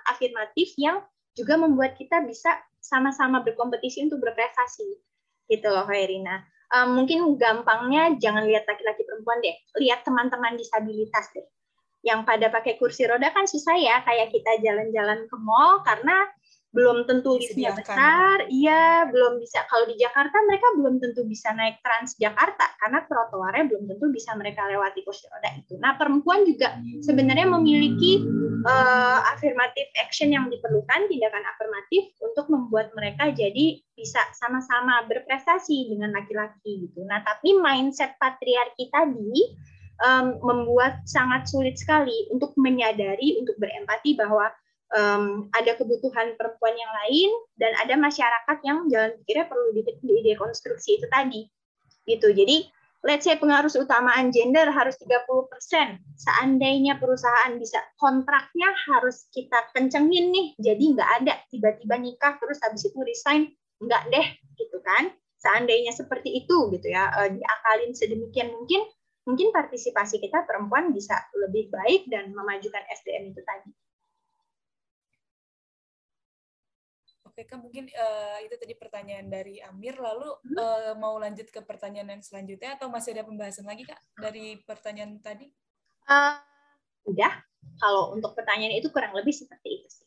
[0.08, 1.00] afirmatif yang
[1.32, 5.00] juga membuat kita bisa sama-sama berkompetisi untuk berprestasi.
[5.48, 6.44] Gitu loh, Herina.
[6.72, 11.44] Um, mungkin gampangnya jangan lihat laki-laki perempuan deh, lihat teman-teman disabilitas deh.
[12.04, 16.28] Yang pada pakai kursi roda kan susah ya, kayak kita jalan-jalan ke mall karena
[16.74, 19.62] belum tentu liftnya besar, iya belum bisa.
[19.70, 24.34] Kalau di Jakarta mereka belum tentu bisa naik Trans Jakarta karena trotoarnya belum tentu bisa
[24.34, 25.78] mereka lewati kursi roda itu.
[25.78, 26.74] Nah perempuan juga
[27.06, 28.26] sebenarnya memiliki
[28.66, 36.10] uh, affirmative action yang diperlukan, tindakan afirmatif untuk membuat mereka jadi bisa sama-sama berprestasi dengan
[36.10, 37.06] laki-laki gitu.
[37.06, 39.38] Nah tapi mindset patriarki tadi
[40.02, 44.50] um, membuat sangat sulit sekali untuk menyadari, untuk berempati bahwa
[44.94, 50.14] um, ada kebutuhan perempuan yang lain dan ada masyarakat yang jalan pikirnya perlu di, di
[50.32, 51.44] dekonstruksi itu tadi
[52.06, 52.70] gitu jadi
[53.04, 55.20] let's say pengaruh utamaan gender harus 30%.
[56.16, 60.56] Seandainya perusahaan bisa kontraknya harus kita kencengin nih.
[60.56, 63.52] Jadi nggak ada tiba-tiba nikah terus habis itu resign.
[63.78, 64.26] Nggak deh
[64.56, 65.12] gitu kan.
[65.36, 67.12] Seandainya seperti itu gitu ya.
[67.22, 68.88] Eh, diakalin sedemikian mungkin
[69.28, 73.68] mungkin partisipasi kita perempuan bisa lebih baik dan memajukan SDM itu tadi.
[77.34, 79.98] Oke, kan mungkin uh, itu tadi pertanyaan dari Amir.
[79.98, 84.62] Lalu uh, mau lanjut ke pertanyaan yang selanjutnya atau masih ada pembahasan lagi kak dari
[84.62, 85.50] pertanyaan tadi?
[86.06, 86.38] Uh,
[87.10, 87.34] udah.
[87.82, 90.06] Kalau untuk pertanyaan itu kurang lebih seperti itu sih.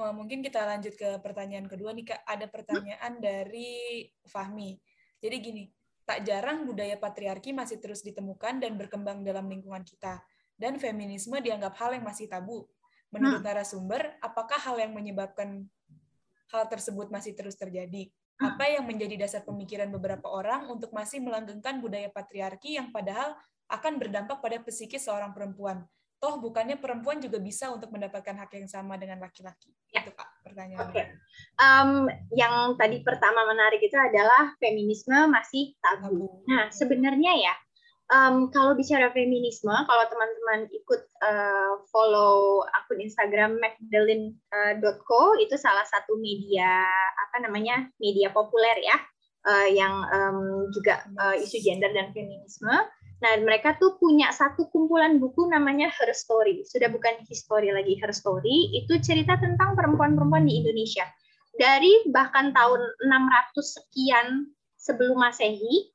[0.00, 2.24] Uh, mungkin kita lanjut ke pertanyaan kedua nih kak.
[2.24, 3.24] Ada pertanyaan hmm?
[3.24, 4.72] dari Fahmi.
[5.20, 5.68] Jadi gini,
[6.08, 10.24] tak jarang budaya patriarki masih terus ditemukan dan berkembang dalam lingkungan kita.
[10.56, 12.64] Dan feminisme dianggap hal yang masih tabu.
[13.12, 13.48] Menurut hmm.
[13.52, 15.68] narasumber, apakah hal yang menyebabkan
[16.52, 18.12] hal tersebut masih terus terjadi?
[18.38, 18.54] Hmm.
[18.54, 23.34] Apa yang menjadi dasar pemikiran beberapa orang untuk masih melanggengkan budaya patriarki yang padahal
[23.72, 25.82] akan berdampak pada psikis seorang perempuan?
[26.22, 29.74] Toh bukannya perempuan juga bisa untuk mendapatkan hak yang sama dengan laki-laki?
[29.90, 30.06] Ya.
[30.06, 30.86] Itu Pak pertanyaan.
[30.86, 30.94] Oke.
[30.94, 31.04] Okay.
[31.58, 36.06] Um, yang tadi pertama menarik itu adalah feminisme masih tabu.
[36.06, 36.26] tabu.
[36.46, 37.54] Nah, sebenarnya ya
[38.12, 45.84] um, kalau bicara feminisme, kalau teman-teman ikut uh, follow akun Instagram magdalene.co uh, itu salah
[45.88, 46.84] satu media
[47.28, 48.96] apa namanya media populer ya
[49.48, 52.70] uh, yang um, juga uh, isu gender dan feminisme.
[53.22, 56.66] Nah mereka tuh punya satu kumpulan buku namanya Her Story.
[56.66, 58.74] Sudah bukan history lagi Her Story.
[58.76, 61.06] Itu cerita tentang perempuan-perempuan di Indonesia
[61.56, 64.26] dari bahkan tahun 600 sekian
[64.74, 65.91] sebelum Masehi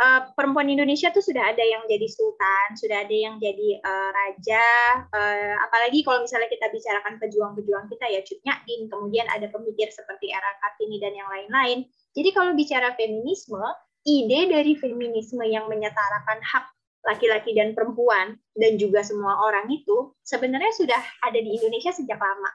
[0.00, 4.66] uh, perempuan Indonesia tuh sudah ada yang jadi sultan, sudah ada yang jadi uh, raja,
[5.10, 10.34] uh, apalagi kalau misalnya kita bicarakan pejuang-pejuang kita ya Cut Nyakin, kemudian ada pemikir seperti
[10.34, 11.86] Era Kartini dan yang lain-lain.
[12.14, 13.62] Jadi kalau bicara feminisme,
[14.06, 16.64] ide dari feminisme yang menyetarakan hak
[17.04, 22.48] laki-laki dan perempuan dan juga semua orang itu sebenarnya sudah ada di Indonesia sejak lama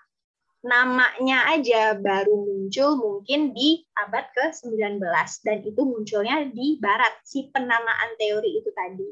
[0.60, 5.00] namanya aja baru muncul mungkin di abad ke-19
[5.48, 9.08] dan itu munculnya di barat si penamaan teori itu tadi.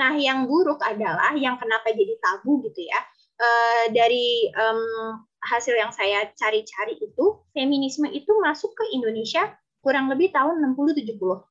[0.00, 3.00] Nah, yang buruk adalah yang kenapa jadi tabu gitu ya.
[3.36, 3.48] E,
[3.92, 9.52] dari um, hasil yang saya cari-cari itu feminisme itu masuk ke Indonesia
[9.84, 11.44] kurang lebih tahun 60 70.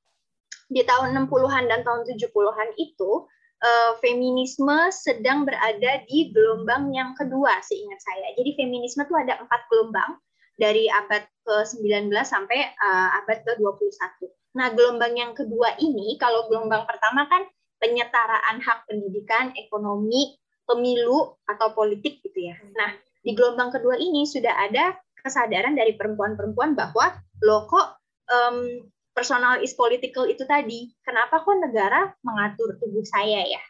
[0.66, 3.30] di tahun 60-an dan tahun 70-an itu
[3.62, 8.34] uh, feminisme sedang berada di gelombang yang kedua seingat saya.
[8.36, 10.20] Jadi feminisme itu ada empat gelombang
[10.56, 14.32] dari abad ke-19 sampai uh, abad ke-21.
[14.56, 17.44] Nah, gelombang yang kedua ini kalau gelombang pertama kan
[17.84, 22.56] penyetaraan hak pendidikan, ekonomi, pemilu atau politik gitu ya.
[22.74, 28.00] Nah, di gelombang kedua ini sudah ada kesadaran dari perempuan-perempuan bahwa loh kok
[28.32, 30.92] um, personal is political itu tadi.
[31.08, 33.64] Kenapa kok negara mengatur tubuh saya ya?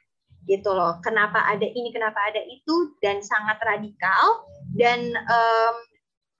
[0.49, 0.97] Gitu loh.
[1.05, 5.75] Kenapa ada ini, kenapa ada itu dan sangat radikal dan um,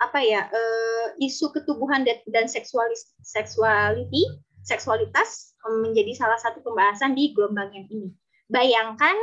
[0.04, 4.28] apa ya uh, isu ketubuhan dan, seksualis seksuality
[4.66, 8.10] seksualitas menjadi salah satu pembahasan di gelombang yang ini.
[8.50, 9.14] Bayangkan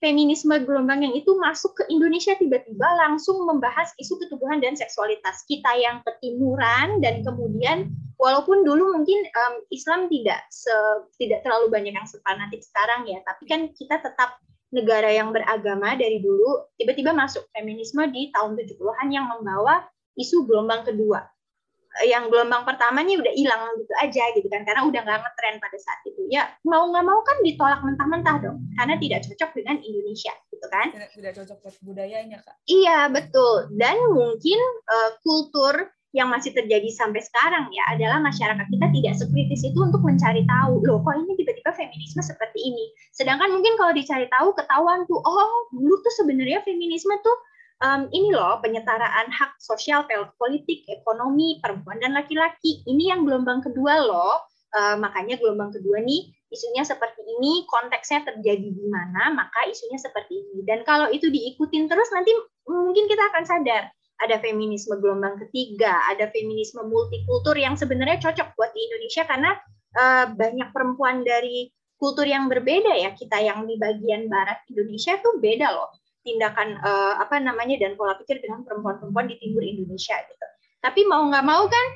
[0.00, 5.72] feminisme gelombang yang itu masuk ke Indonesia tiba-tiba langsung membahas isu ketubuhan dan seksualitas kita
[5.76, 10.72] yang ketimuran dan kemudian walaupun dulu mungkin um, Islam tidak se,
[11.20, 14.40] tidak terlalu banyak yang sepanatik sekarang ya tapi kan kita tetap
[14.74, 19.86] negara yang beragama dari dulu tiba-tiba masuk feminisme di tahun 70-an yang membawa
[20.18, 21.22] isu gelombang kedua.
[22.04, 26.00] Yang gelombang pertamanya udah hilang gitu aja gitu kan karena udah nggak ngetren pada saat
[26.04, 26.28] itu.
[26.28, 30.92] Ya mau nggak mau kan ditolak mentah-mentah dong karena tidak cocok dengan Indonesia gitu kan.
[30.92, 32.56] Tidak, tidak cocok budayanya kak.
[32.68, 33.72] Iya betul.
[33.80, 34.60] Dan mungkin
[34.92, 40.00] uh, kultur yang masih terjadi sampai sekarang ya adalah masyarakat kita tidak sekritis itu untuk
[40.06, 45.02] mencari tahu loh kok ini tiba-tiba feminisme seperti ini sedangkan mungkin kalau dicari tahu ketahuan
[45.10, 47.36] tuh oh dulu tuh sebenarnya feminisme tuh
[47.82, 50.08] um, ini loh penyetaraan hak sosial,
[50.40, 52.80] politik, ekonomi, perempuan dan laki-laki.
[52.86, 54.46] Ini yang gelombang kedua loh.
[54.76, 60.36] Uh, makanya gelombang kedua nih isunya seperti ini, konteksnya terjadi di mana, maka isunya seperti
[60.36, 60.62] ini.
[60.62, 62.30] Dan kalau itu diikutin terus nanti
[62.68, 68.72] mungkin kita akan sadar ada feminisme gelombang ketiga, ada feminisme multikultur yang sebenarnya cocok buat
[68.72, 69.50] di Indonesia karena
[69.96, 75.40] uh, banyak perempuan dari kultur yang berbeda ya kita yang di bagian barat Indonesia tuh
[75.40, 75.88] beda loh
[76.26, 80.46] tindakan uh, apa namanya dan pola pikir dengan perempuan-perempuan di timur Indonesia gitu.
[80.82, 81.86] Tapi mau nggak mau kan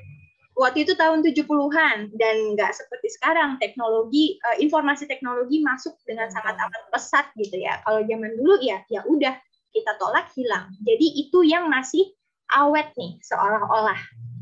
[0.54, 6.54] waktu itu tahun 70-an dan nggak seperti sekarang teknologi uh, informasi teknologi masuk dengan sangat
[6.54, 7.82] amat pesat gitu ya.
[7.82, 9.34] Kalau zaman dulu ya ya udah
[9.70, 10.70] kita tolak hilang.
[10.82, 12.10] Jadi itu yang masih
[12.54, 13.98] awet nih seolah-olah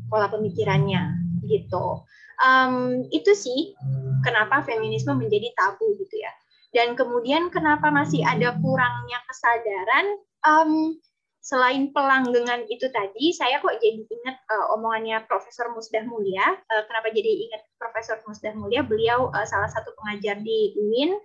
[0.09, 1.15] pola pemikirannya
[1.45, 2.03] gitu.
[2.39, 3.75] Um, itu sih
[4.23, 6.31] kenapa feminisme menjadi tabu gitu ya
[6.73, 10.05] dan kemudian kenapa masih ada kurangnya kesadaran
[10.45, 10.93] um,
[11.41, 17.09] selain pelanggengan itu tadi saya kok jadi ingat uh, omongannya Profesor Musdah Mulia uh, kenapa
[17.09, 21.17] jadi ingat Profesor Musdah Mulia beliau uh, salah satu pengajar di UIN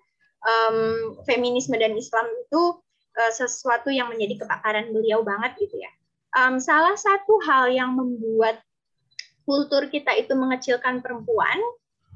[0.49, 0.79] um,
[1.29, 2.81] feminisme dan Islam itu
[3.19, 5.91] uh, sesuatu yang menjadi kepakaran beliau banget gitu ya
[6.35, 8.61] um, salah satu hal yang membuat
[9.47, 11.59] kultur kita itu mengecilkan perempuan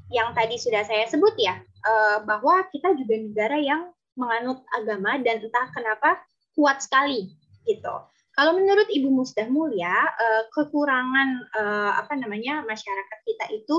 [0.09, 5.39] yang tadi sudah saya sebut ya uh, bahwa kita juga negara yang menganut agama dan
[5.39, 6.19] entah kenapa
[6.57, 7.31] kuat sekali
[7.63, 7.93] gitu.
[8.35, 13.77] Kalau menurut Ibu Musdah Mulia, uh, kekurangan uh, apa namanya masyarakat kita itu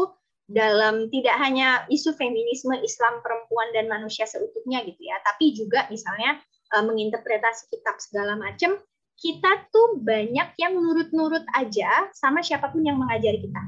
[0.51, 6.43] dalam tidak hanya isu feminisme Islam perempuan dan manusia seutuhnya gitu ya, tapi juga misalnya
[6.75, 8.79] uh, menginterpretasi kitab segala macam,
[9.21, 13.63] kita tuh banyak yang nurut-nurut aja sama siapa pun yang mengajari kita.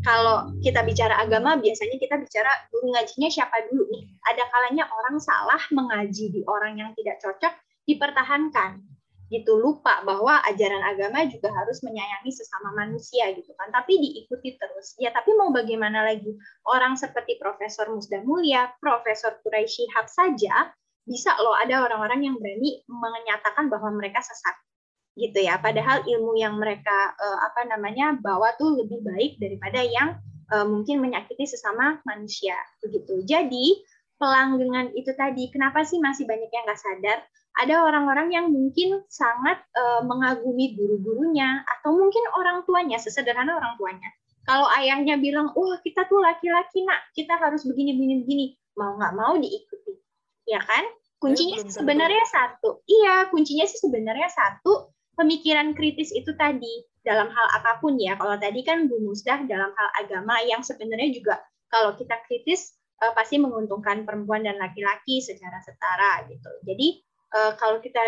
[0.00, 4.08] Kalau kita bicara agama biasanya kita bicara guru ngajinya siapa dulu nih?
[4.32, 7.52] Ada kalanya orang salah mengaji di orang yang tidak cocok
[7.84, 8.80] dipertahankan.
[9.28, 13.68] Gitu lupa bahwa ajaran agama juga harus menyayangi sesama manusia gitu kan.
[13.68, 14.96] Tapi diikuti terus.
[14.96, 16.32] Ya tapi mau bagaimana lagi?
[16.64, 20.72] Orang seperti Profesor Musda Mulia Profesor Quraisy Shihab saja
[21.08, 24.54] bisa loh ada orang-orang yang berani menyatakan bahwa mereka sesat
[25.18, 25.58] gitu ya.
[25.58, 30.20] Padahal ilmu yang mereka uh, apa namanya bawa tuh lebih baik daripada yang
[30.54, 33.26] uh, mungkin menyakiti sesama manusia begitu.
[33.26, 33.82] Jadi
[34.18, 37.18] pelanggengan itu tadi, kenapa sih masih banyak yang nggak sadar?
[37.58, 44.06] Ada orang-orang yang mungkin sangat uh, mengagumi guru-gurunya atau mungkin orang tuanya, sesederhana orang tuanya.
[44.46, 48.46] Kalau ayahnya bilang, wah kita tuh laki-laki nak, kita harus begini-begini begini,
[48.78, 49.98] mau nggak mau diikuti,
[50.46, 50.86] ya kan?
[51.18, 57.46] Kuncinya ya, sebenarnya satu, iya kuncinya sih sebenarnya satu pemikiran kritis itu tadi dalam hal
[57.58, 58.14] apa pun ya.
[58.14, 63.10] Kalau tadi kan Bu Musdah dalam hal agama yang sebenarnya juga kalau kita kritis uh,
[63.18, 66.50] pasti menguntungkan perempuan dan laki-laki secara setara gitu.
[66.62, 67.02] Jadi
[67.34, 68.00] uh, kalau kita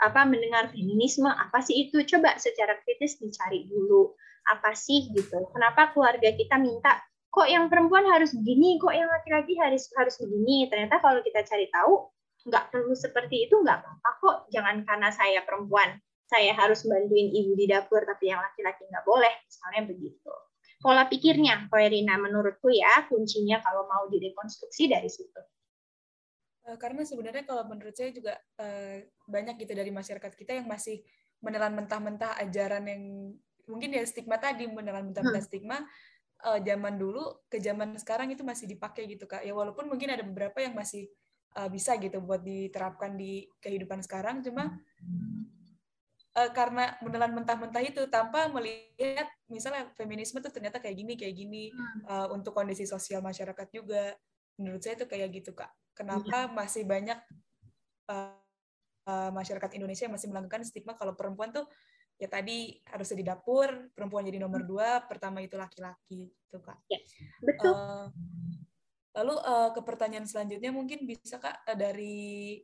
[0.00, 4.16] apa mendengar feminisme apa sih itu coba secara kritis dicari dulu
[4.48, 5.44] apa sih gitu.
[5.52, 10.66] Kenapa keluarga kita minta kok yang perempuan harus begini, kok yang laki-laki harus harus begini.
[10.72, 12.08] Ternyata kalau kita cari tahu
[12.46, 14.36] nggak perlu seperti itu nggak apa-apa kok.
[14.54, 15.96] Jangan karena saya perempuan
[16.30, 20.30] saya harus bantuin ibu di dapur tapi yang laki-laki nggak boleh misalnya begitu
[20.80, 22.16] pola pikirnya, Koerina.
[22.16, 25.40] Menurutku ya, kuncinya kalau mau direkonstruksi dari situ.
[26.68, 28.96] Eh, karena sebenarnya kalau menurut saya juga uh,
[29.28, 31.00] banyak gitu dari masyarakat kita yang masih
[31.40, 33.02] menelan mentah-mentah ajaran yang
[33.64, 35.48] mungkin ya stigma tadi menelan mentah-mentah hmm.
[35.48, 35.78] stigma
[36.44, 40.20] uh, zaman dulu ke zaman sekarang itu masih dipakai gitu kak ya walaupun mungkin ada
[40.20, 41.08] beberapa yang masih
[41.56, 44.42] uh, bisa gitu buat diterapkan di kehidupan sekarang.
[44.44, 44.76] Cuma
[46.36, 51.64] uh, karena menelan mentah-mentah itu tanpa melihat misalnya feminisme tuh ternyata kayak gini kayak gini.
[52.06, 54.14] Uh, untuk kondisi sosial masyarakat juga
[54.60, 55.72] menurut saya itu kayak gitu kak.
[55.96, 56.52] Kenapa iya.
[56.52, 57.18] masih banyak
[58.08, 58.36] uh,
[59.08, 61.66] uh, masyarakat Indonesia yang masih melakukan stigma kalau perempuan tuh
[62.20, 66.76] ya tadi harusnya di dapur perempuan jadi nomor dua pertama itu laki-laki gitu kak.
[66.92, 67.72] Yes, betul.
[67.72, 68.06] Uh,
[69.16, 72.62] lalu uh, ke pertanyaan selanjutnya mungkin bisa kak dari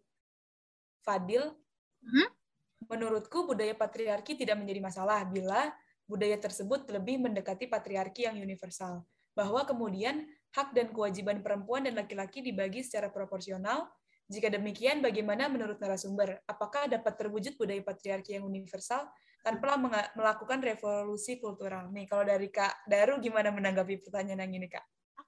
[1.03, 1.55] Fadil
[2.03, 2.37] hmm?
[2.85, 5.73] Menurutku, budaya patriarki tidak menjadi masalah bila
[6.07, 9.03] budaya tersebut lebih mendekati patriarki yang universal,
[9.35, 13.91] bahwa kemudian hak dan kewajiban perempuan dan laki-laki dibagi secara proporsional.
[14.27, 16.43] Jika demikian, bagaimana menurut narasumber?
[16.47, 19.07] Apakah dapat terwujud budaya patriarki yang universal
[19.43, 19.79] tanpa
[20.19, 21.91] melakukan revolusi kultural?
[21.95, 24.83] Nih, kalau dari Kak Daru, gimana menanggapi pertanyaan yang ini, Kak?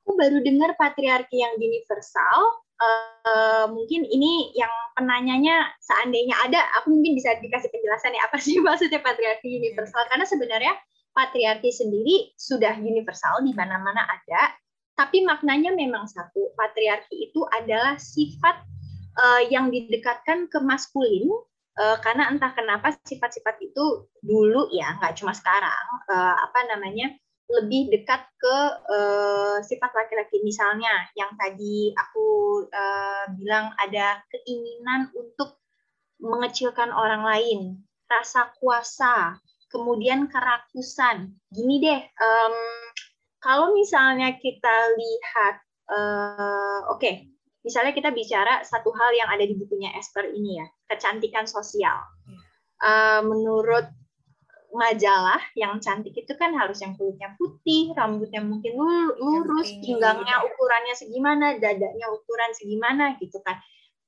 [0.09, 7.13] Aku baru dengar patriarki yang universal, uh, mungkin ini yang penanyanya seandainya ada, aku mungkin
[7.13, 10.01] bisa dikasih penjelasan ya apa sih maksudnya patriarki universal?
[10.09, 10.73] Karena sebenarnya
[11.13, 14.57] patriarki sendiri sudah universal di mana-mana ada,
[14.97, 16.57] tapi maknanya memang satu.
[16.57, 18.65] Patriarki itu adalah sifat
[19.21, 21.29] uh, yang didekatkan ke maskulin
[21.77, 27.13] uh, karena entah kenapa sifat-sifat itu dulu ya nggak cuma sekarang uh, apa namanya
[27.49, 28.57] lebih dekat ke
[28.93, 30.45] uh, sifat laki-laki.
[30.45, 32.27] Misalnya yang tadi aku
[32.69, 35.57] uh, bilang ada keinginan untuk
[36.21, 37.61] mengecilkan orang lain.
[38.09, 39.41] Rasa kuasa
[39.73, 41.33] kemudian kerakusan.
[41.49, 42.55] Gini deh um,
[43.41, 45.55] kalau misalnya kita lihat
[45.89, 47.29] uh, oke okay,
[47.65, 51.97] misalnya kita bicara satu hal yang ada di bukunya Esther ini ya kecantikan sosial.
[52.79, 53.89] Uh, menurut
[54.73, 58.77] majalah yang cantik itu kan harus yang kulitnya putih, rambutnya mungkin
[59.17, 63.57] lurus, pinggangnya ukurannya segimana, dadanya ukuran segimana gitu kan.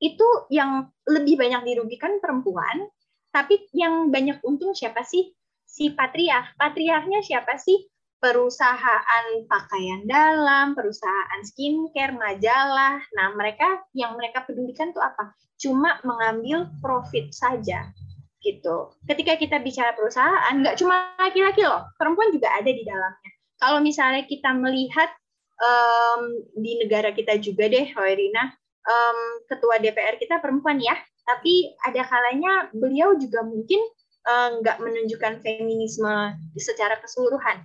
[0.01, 2.89] Itu yang lebih banyak dirugikan perempuan,
[3.33, 5.33] tapi yang banyak untung siapa sih?
[5.65, 6.57] Si patriark.
[6.61, 7.89] Patriarknya siapa sih?
[8.21, 13.01] Perusahaan pakaian dalam, perusahaan skincare, majalah.
[13.17, 15.33] Nah, mereka yang mereka pedulikan tuh apa?
[15.57, 17.89] Cuma mengambil profit saja
[18.41, 18.97] gitu.
[19.05, 23.31] Ketika kita bicara perusahaan, nggak cuma laki-laki loh, perempuan juga ada di dalamnya.
[23.61, 25.13] Kalau misalnya kita melihat
[25.61, 26.23] um,
[26.57, 28.49] di negara kita juga deh, Hoerina,
[28.89, 30.97] um, ketua DPR kita perempuan ya,
[31.29, 33.81] tapi ada kalanya beliau juga mungkin
[34.61, 36.13] nggak uh, menunjukkan feminisme
[36.57, 37.61] secara keseluruhan.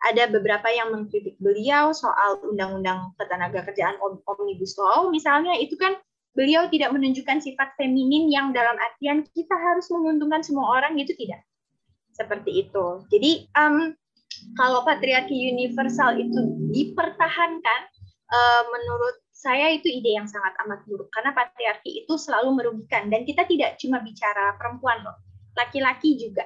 [0.00, 5.98] Ada beberapa yang mengkritik beliau soal undang-undang ketenaga kerjaan omnibus law, misalnya itu kan
[6.34, 11.42] beliau tidak menunjukkan sifat feminin yang dalam artian kita harus menguntungkan semua orang itu tidak
[12.14, 12.84] seperti itu.
[13.10, 13.92] Jadi um,
[14.54, 17.80] kalau patriarki universal itu dipertahankan,
[18.30, 23.24] uh, menurut saya itu ide yang sangat amat buruk karena patriarki itu selalu merugikan dan
[23.24, 25.16] kita tidak cuma bicara perempuan loh,
[25.56, 26.44] laki-laki juga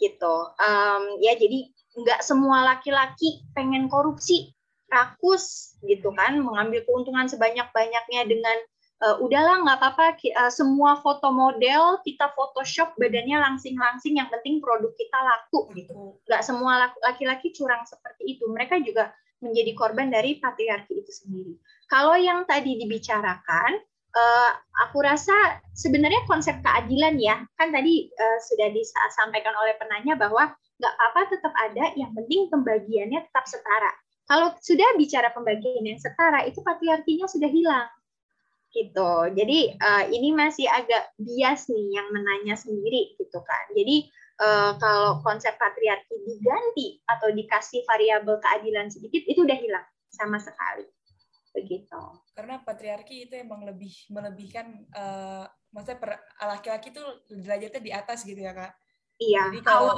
[0.00, 0.34] gitu.
[0.60, 4.52] Um, ya jadi nggak semua laki-laki pengen korupsi,
[4.88, 8.56] rakus gitu kan, mengambil keuntungan sebanyak-banyaknya dengan
[9.02, 10.06] uh, udahlah nggak apa-apa.
[10.20, 14.16] Uh, semua foto model kita Photoshop badannya langsing-langsing.
[14.16, 16.16] Yang penting produk kita laku gitu.
[16.24, 18.44] Nggak semua laki-laki curang seperti itu.
[18.48, 19.12] Mereka juga
[19.44, 21.54] menjadi korban dari patriarki itu sendiri.
[21.92, 23.78] Kalau yang tadi dibicarakan
[24.16, 24.50] uh,
[24.88, 27.44] aku rasa sebenarnya konsep keadilan ya.
[27.60, 31.92] Kan tadi uh, sudah disampaikan oleh penanya bahwa nggak apa-apa tetap ada.
[32.00, 33.92] Yang penting pembagiannya tetap setara.
[34.26, 37.86] Kalau sudah bicara pembagian yang setara itu patriarkinya sudah hilang
[38.76, 39.12] gitu.
[39.32, 43.64] Jadi uh, ini masih agak bias nih yang menanya sendiri gitu kan.
[43.72, 44.12] Jadi
[44.44, 50.84] uh, kalau konsep patriarki diganti atau dikasih variabel keadilan sedikit itu udah hilang sama sekali.
[51.56, 52.02] Begitu.
[52.36, 58.52] Karena patriarki itu emang lebih melebihkan uh, maksudnya laki-laki itu derajatnya di atas gitu ya,
[58.52, 58.72] Kak.
[59.16, 59.42] Iya.
[59.48, 59.94] Jadi kalau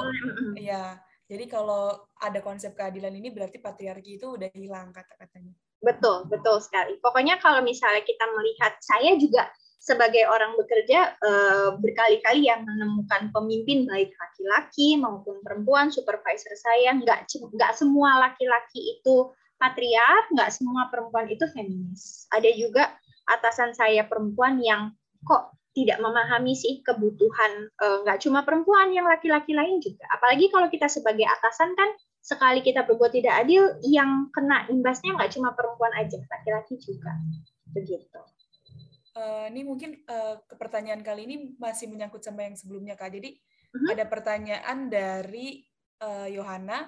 [0.55, 0.83] iya,
[1.27, 5.51] jadi kalau ada konsep keadilan ini berarti patriarki itu udah hilang kata-katanya.
[5.79, 6.99] Betul, betul sekali.
[6.99, 9.47] Pokoknya kalau misalnya kita melihat, saya juga
[9.79, 17.31] sebagai orang bekerja eh, berkali-kali yang menemukan pemimpin baik laki-laki maupun perempuan, supervisor saya nggak
[17.31, 22.27] nggak semua laki-laki itu patriark, nggak semua perempuan itu feminis.
[22.35, 22.91] Ada juga
[23.31, 24.91] atasan saya perempuan yang
[25.23, 30.03] kok tidak memahami sih kebutuhan eh, nggak cuma perempuan yang laki-laki lain juga.
[30.11, 31.87] Apalagi kalau kita sebagai atasan kan
[32.19, 37.15] sekali kita berbuat tidak adil, yang kena imbasnya nggak cuma perempuan aja, laki-laki juga.
[37.71, 38.21] Begitu.
[39.17, 43.11] Uh, ini mungkin uh, pertanyaan kali ini masih menyangkut sama yang sebelumnya kak.
[43.11, 43.93] Jadi uh-huh.
[43.97, 45.65] ada pertanyaan dari
[46.31, 46.87] Yohana,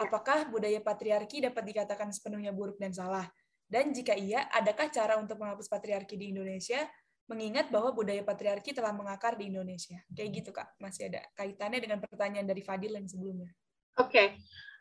[0.00, 3.28] apakah budaya patriarki dapat dikatakan sepenuhnya buruk dan salah?
[3.68, 6.88] Dan jika iya, adakah cara untuk menghapus patriarki di Indonesia?
[7.26, 9.98] Mengingat bahwa budaya patriarki telah mengakar di Indonesia.
[10.14, 13.50] Kayak gitu kak, masih ada kaitannya dengan pertanyaan dari Fadil yang sebelumnya.
[13.96, 14.28] Oke, okay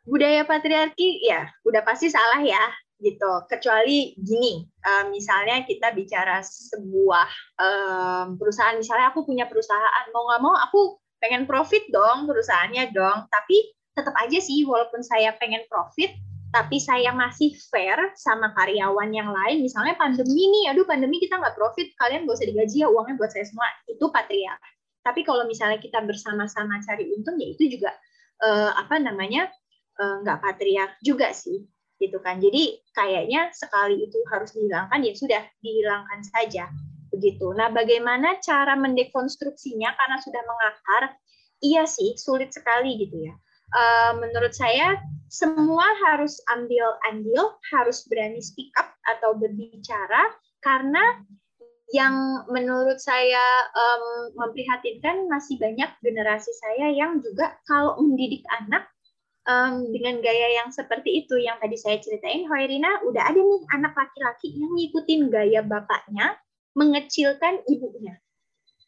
[0.05, 2.61] budaya patriarki ya udah pasti salah ya
[3.01, 3.43] gitu.
[3.49, 7.27] Kecuali gini uh, misalnya kita bicara sebuah
[8.39, 8.77] perusahaan.
[8.79, 13.27] Misalnya aku punya perusahaan mau nggak mau aku pengen profit dong perusahaannya dong.
[13.27, 13.57] Tapi
[13.97, 16.13] tetap aja sih walaupun saya pengen profit
[16.55, 19.59] tapi saya masih fair sama karyawan yang lain.
[19.59, 23.33] Misalnya pandemi nih aduh pandemi kita nggak profit kalian gak usah digaji ya uangnya buat
[23.33, 23.67] saya semua.
[23.89, 24.61] Itu patriark
[25.05, 27.93] tapi kalau misalnya kita bersama-sama cari untung ya itu juga
[28.43, 29.47] uh, apa namanya
[29.95, 31.63] Eh, nggak patriark juga sih
[32.03, 32.43] gitu kan.
[32.43, 36.67] Jadi kayaknya sekali itu harus dihilangkan ya sudah dihilangkan saja
[37.15, 37.55] begitu.
[37.55, 41.03] Nah bagaimana cara mendekonstruksinya karena sudah mengakar?
[41.63, 43.33] Iya sih sulit sekali gitu ya.
[43.71, 44.99] Uh, menurut saya
[45.31, 51.23] semua harus ambil andil harus berani speak up atau berbicara karena
[51.93, 58.89] yang menurut saya um, memprihatinkan masih banyak generasi saya yang juga kalau mendidik anak
[59.45, 63.93] um, dengan gaya yang seperti itu yang tadi saya ceritain, Hoirina udah ada nih anak
[63.93, 66.33] laki-laki yang ngikutin gaya bapaknya
[66.73, 68.17] mengecilkan ibunya.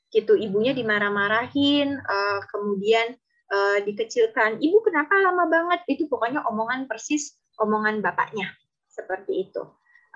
[0.10, 3.14] Gitu, ibunya dimarah-marahin, uh, kemudian
[3.54, 4.58] uh, dikecilkan.
[4.58, 5.86] Ibu kenapa lama banget?
[5.86, 8.50] Itu pokoknya omongan persis omongan bapaknya.
[8.90, 9.62] Seperti itu.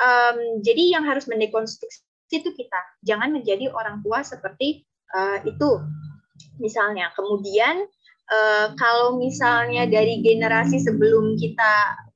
[0.01, 2.79] Um, jadi yang harus mendekonstruksi itu kita.
[3.03, 5.83] Jangan menjadi orang tua seperti uh, itu.
[6.57, 7.85] Misalnya, kemudian
[8.31, 11.73] uh, kalau misalnya dari generasi sebelum kita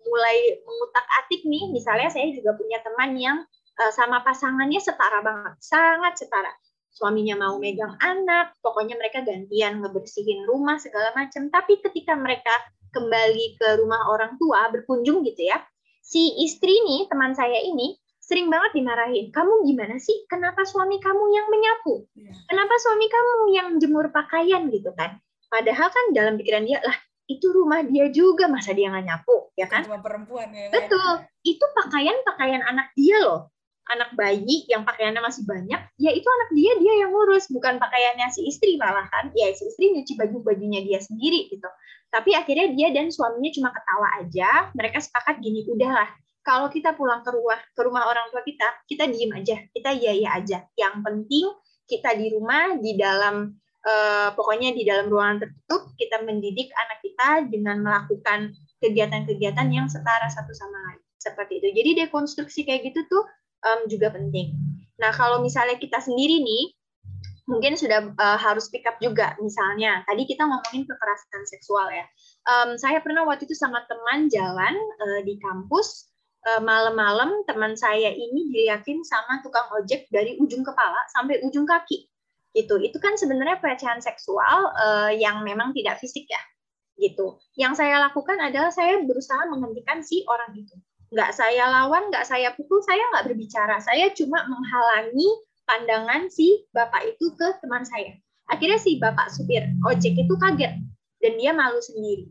[0.08, 3.38] mulai mengutak atik nih, misalnya saya juga punya teman yang
[3.84, 6.52] uh, sama pasangannya setara banget, sangat setara.
[6.96, 11.52] Suaminya mau megang anak, pokoknya mereka gantian ngebersihin rumah segala macam.
[11.52, 12.56] Tapi ketika mereka
[12.96, 15.60] kembali ke rumah orang tua berkunjung gitu ya,
[16.00, 19.30] si istri nih teman saya ini sering banget dimarahin.
[19.30, 20.26] Kamu gimana sih?
[20.26, 22.10] Kenapa suami kamu yang menyapu?
[22.18, 22.34] Iya.
[22.50, 25.22] Kenapa suami kamu yang jemur pakaian gitu kan?
[25.46, 29.70] Padahal kan dalam pikiran dia lah itu rumah dia juga masa dia nggak nyapu ya
[29.70, 29.86] kan?
[29.86, 30.74] Cuma perempuan ya.
[30.74, 30.74] Kan?
[30.74, 31.14] Betul.
[31.46, 33.54] Itu pakaian pakaian anak dia loh.
[33.86, 38.34] Anak bayi yang pakaiannya masih banyak, ya itu anak dia dia yang ngurus, bukan pakaiannya
[38.34, 39.30] si istri malah kan.
[39.38, 41.70] Ya si istri nyuci baju bajunya dia sendiri gitu.
[42.10, 44.74] Tapi akhirnya dia dan suaminya cuma ketawa aja.
[44.74, 46.10] Mereka sepakat gini, udahlah.
[46.46, 50.14] Kalau kita pulang ke rumah ke rumah orang tua kita, kita diem aja, kita iya
[50.14, 50.62] iya aja.
[50.78, 51.46] Yang penting
[51.90, 57.30] kita di rumah di dalam uh, pokoknya di dalam ruangan tertutup kita mendidik anak kita
[57.50, 61.74] dengan melakukan kegiatan-kegiatan yang setara satu sama lain seperti itu.
[61.74, 63.24] Jadi dekonstruksi kayak gitu tuh
[63.66, 64.54] um, juga penting.
[65.02, 66.66] Nah kalau misalnya kita sendiri nih
[67.46, 72.06] mungkin sudah uh, harus pick up juga misalnya tadi kita ngomongin kekerasan seksual ya.
[72.46, 76.10] Um, saya pernah waktu itu sama teman jalan uh, di kampus
[76.62, 82.06] malam-malam teman saya ini diliatin sama tukang ojek dari ujung kepala sampai ujung kaki.
[82.54, 82.76] Gitu.
[82.86, 86.40] Itu kan sebenarnya pelecehan seksual uh, yang memang tidak fisik ya.
[86.96, 87.36] Gitu.
[87.58, 90.78] Yang saya lakukan adalah saya berusaha menghentikan si orang itu.
[91.12, 93.82] Nggak saya lawan nggak saya pukul saya nggak berbicara.
[93.84, 95.30] Saya cuma menghalangi
[95.66, 98.16] pandangan si bapak itu ke teman saya.
[98.48, 100.78] Akhirnya si bapak supir ojek itu kaget
[101.20, 102.30] dan dia malu sendiri.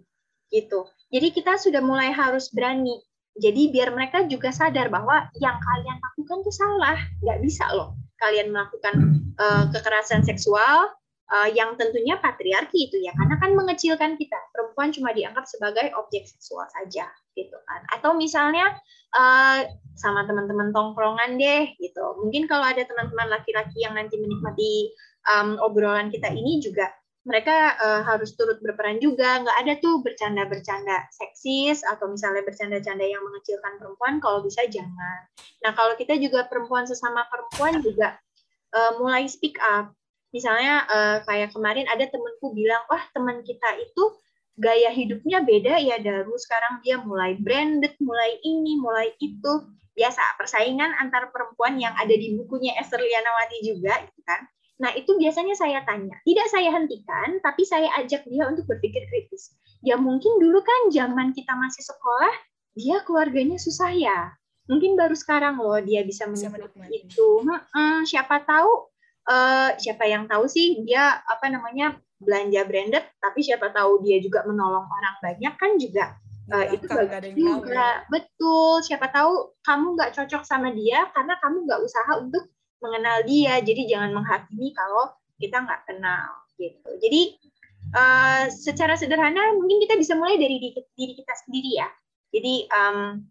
[0.49, 0.87] Gitu.
[1.11, 3.03] Jadi kita sudah mulai harus berani
[3.35, 6.99] jadi biar mereka juga sadar bahwa yang kalian lakukan itu salah.
[7.19, 8.95] Nggak bisa loh kalian melakukan
[9.37, 10.87] uh, kekerasan seksual
[11.35, 13.11] uh, yang tentunya patriarki itu ya.
[13.19, 14.39] Karena kan mengecilkan kita.
[14.55, 17.83] Perempuan cuma dianggap sebagai objek seksual saja gitu kan.
[17.91, 18.71] Atau misalnya
[19.19, 19.67] uh,
[19.99, 22.05] sama teman-teman tongkrongan deh gitu.
[22.23, 24.95] Mungkin kalau ada teman-teman laki-laki yang nanti menikmati
[25.27, 26.87] um, obrolan kita ini juga
[27.25, 29.41] mereka uh, harus turut berperan juga.
[29.41, 35.25] Nggak ada tuh bercanda-bercanda seksis atau misalnya bercanda-canda yang mengecilkan perempuan kalau bisa jangan.
[35.65, 38.21] Nah kalau kita juga perempuan sesama perempuan juga
[38.77, 39.97] uh, mulai speak up.
[40.37, 44.05] Misalnya uh, kayak kemarin ada temenku bilang wah teman kita itu
[44.61, 46.37] gaya hidupnya beda ya Daru.
[46.37, 49.65] Sekarang dia mulai branded mulai ini mulai itu.
[49.95, 54.43] Biasa persaingan antar perempuan yang ada di bukunya Esther Lianawati juga gitu kan
[54.83, 56.19] Nah, itu biasanya saya tanya.
[56.27, 59.55] Tidak saya hentikan, tapi saya ajak dia untuk berpikir kritis.
[59.87, 62.35] Ya mungkin dulu kan zaman kita masih sekolah,
[62.75, 64.35] dia keluarganya susah ya.
[64.67, 67.29] Mungkin baru sekarang loh dia bisa menikmati itu.
[67.45, 68.89] Hmm, siapa tahu,
[69.29, 74.43] uh, siapa yang tahu sih dia apa namanya belanja branded, tapi siapa tahu dia juga
[74.49, 76.17] menolong orang banyak kan juga
[76.53, 77.73] uh, itu bagus juga.
[77.73, 77.91] Ya.
[78.11, 78.75] Betul.
[78.85, 82.45] Siapa tahu kamu nggak cocok sama dia karena kamu nggak usaha untuk
[82.85, 83.65] mengenal dia.
[83.65, 86.29] Jadi jangan menghakimi kalau kita nggak kenal
[86.61, 86.89] gitu.
[87.01, 87.23] Jadi
[87.97, 91.89] uh, secara sederhana mungkin kita bisa mulai dari diri, kita sendiri ya.
[92.35, 93.25] Jadi um,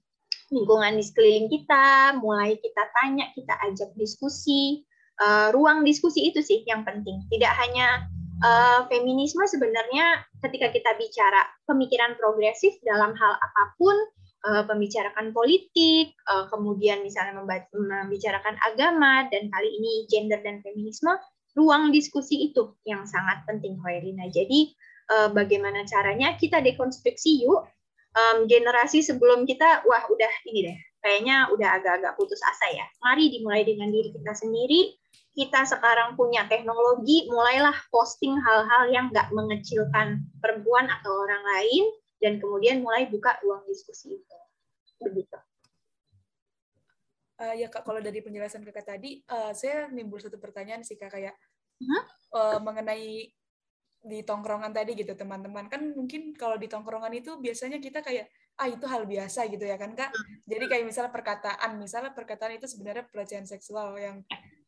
[0.49, 4.83] lingkungan di sekeliling kita, mulai kita tanya, kita ajak diskusi,
[5.21, 7.23] uh, ruang diskusi itu sih yang penting.
[7.29, 8.07] Tidak hanya
[8.43, 13.95] uh, feminisme sebenarnya ketika kita bicara pemikiran progresif dalam hal apa pun,
[14.43, 17.39] uh, pembicarakan politik, uh, kemudian misalnya
[17.73, 21.11] membicarakan agama, dan kali ini gender dan feminisme,
[21.55, 24.27] ruang diskusi itu yang sangat penting, Hoirina.
[24.29, 24.73] Jadi
[25.11, 27.63] uh, bagaimana caranya kita dekonstruksi yuk,
[28.13, 32.85] um, generasi sebelum kita, wah udah ini deh, kayaknya udah agak-agak putus asa ya.
[33.01, 34.97] Mari dimulai dengan diri kita sendiri,
[35.33, 41.83] kita sekarang punya teknologi, mulailah posting hal-hal yang nggak mengecilkan perempuan atau orang lain,
[42.23, 44.37] dan kemudian mulai buka ruang diskusi itu.
[45.03, 45.35] Begitu.
[47.35, 51.11] Uh, ya kak, kalau dari penjelasan kakak tadi, uh, saya nimbul satu pertanyaan sih kak
[51.11, 51.35] kayak
[51.83, 52.03] huh?
[52.31, 53.27] uh, mengenai
[54.03, 58.27] di tongkrongan tadi gitu teman-teman kan mungkin kalau di tongkrongan itu biasanya kita kayak
[58.59, 60.11] ah itu hal biasa gitu ya kan kak
[60.43, 64.19] jadi kayak misalnya perkataan misalnya perkataan itu sebenarnya pelecehan seksual yang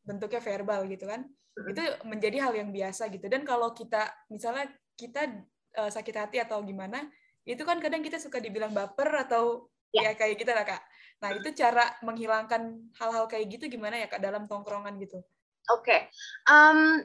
[0.07, 1.27] bentuknya verbal gitu kan
[1.67, 5.27] itu menjadi hal yang biasa gitu dan kalau kita misalnya kita
[5.83, 7.03] uh, sakit hati atau gimana
[7.45, 10.81] itu kan kadang kita suka dibilang baper atau ya, ya kayak gitu lah kak.
[11.21, 15.21] Nah itu cara menghilangkan hal-hal kayak gitu gimana ya kak dalam tongkrongan gitu?
[15.71, 15.85] Oke.
[15.85, 15.99] Okay.
[16.49, 17.01] um,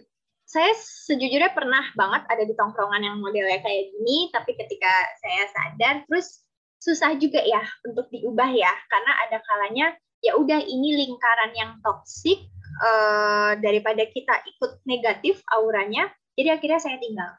[0.51, 4.91] saya sejujurnya pernah banget ada di tongkrongan yang modelnya kayak gini tapi ketika
[5.23, 6.43] saya sadar terus
[6.83, 9.87] susah juga ya untuk diubah ya karena ada kalanya
[10.19, 12.51] ya udah ini lingkaran yang toksik
[12.83, 17.31] uh, daripada kita ikut negatif auranya jadi akhirnya saya tinggal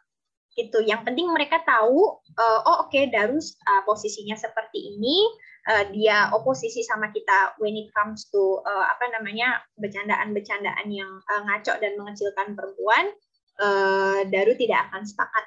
[0.56, 0.84] gitu.
[0.84, 5.24] Yang penting mereka tahu uh, oh oke okay, Darus uh, posisinya seperti ini.
[5.62, 11.42] Uh, dia oposisi sama kita when it comes to uh, apa namanya bercandaan-bercandaan yang uh,
[11.46, 13.14] ngaco dan mengecilkan perempuan
[13.62, 15.46] uh, Daru tidak akan sepakat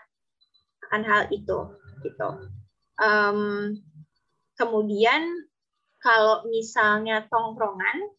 [0.87, 1.59] akan hal itu
[2.07, 2.29] gitu.
[3.03, 3.75] Um,
[4.55, 5.51] kemudian
[5.99, 8.15] kalau misalnya tongkrongan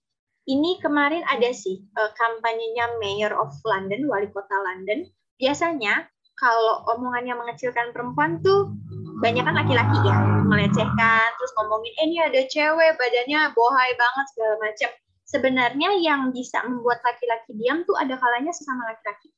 [0.46, 5.08] ini kemarin ada sih uh, kampanyenya Mayor of London, wali kota London.
[5.40, 6.06] Biasanya
[6.36, 8.76] kalau omongannya mengecilkan perempuan tuh
[9.24, 10.16] banyak kan laki-laki ya
[10.46, 14.92] melecehkan, terus ngomongin, eh ini ada cewek badannya bohai banget segala macam.
[15.26, 19.34] Sebenarnya yang bisa membuat laki-laki diam tuh ada kalanya sesama laki-laki.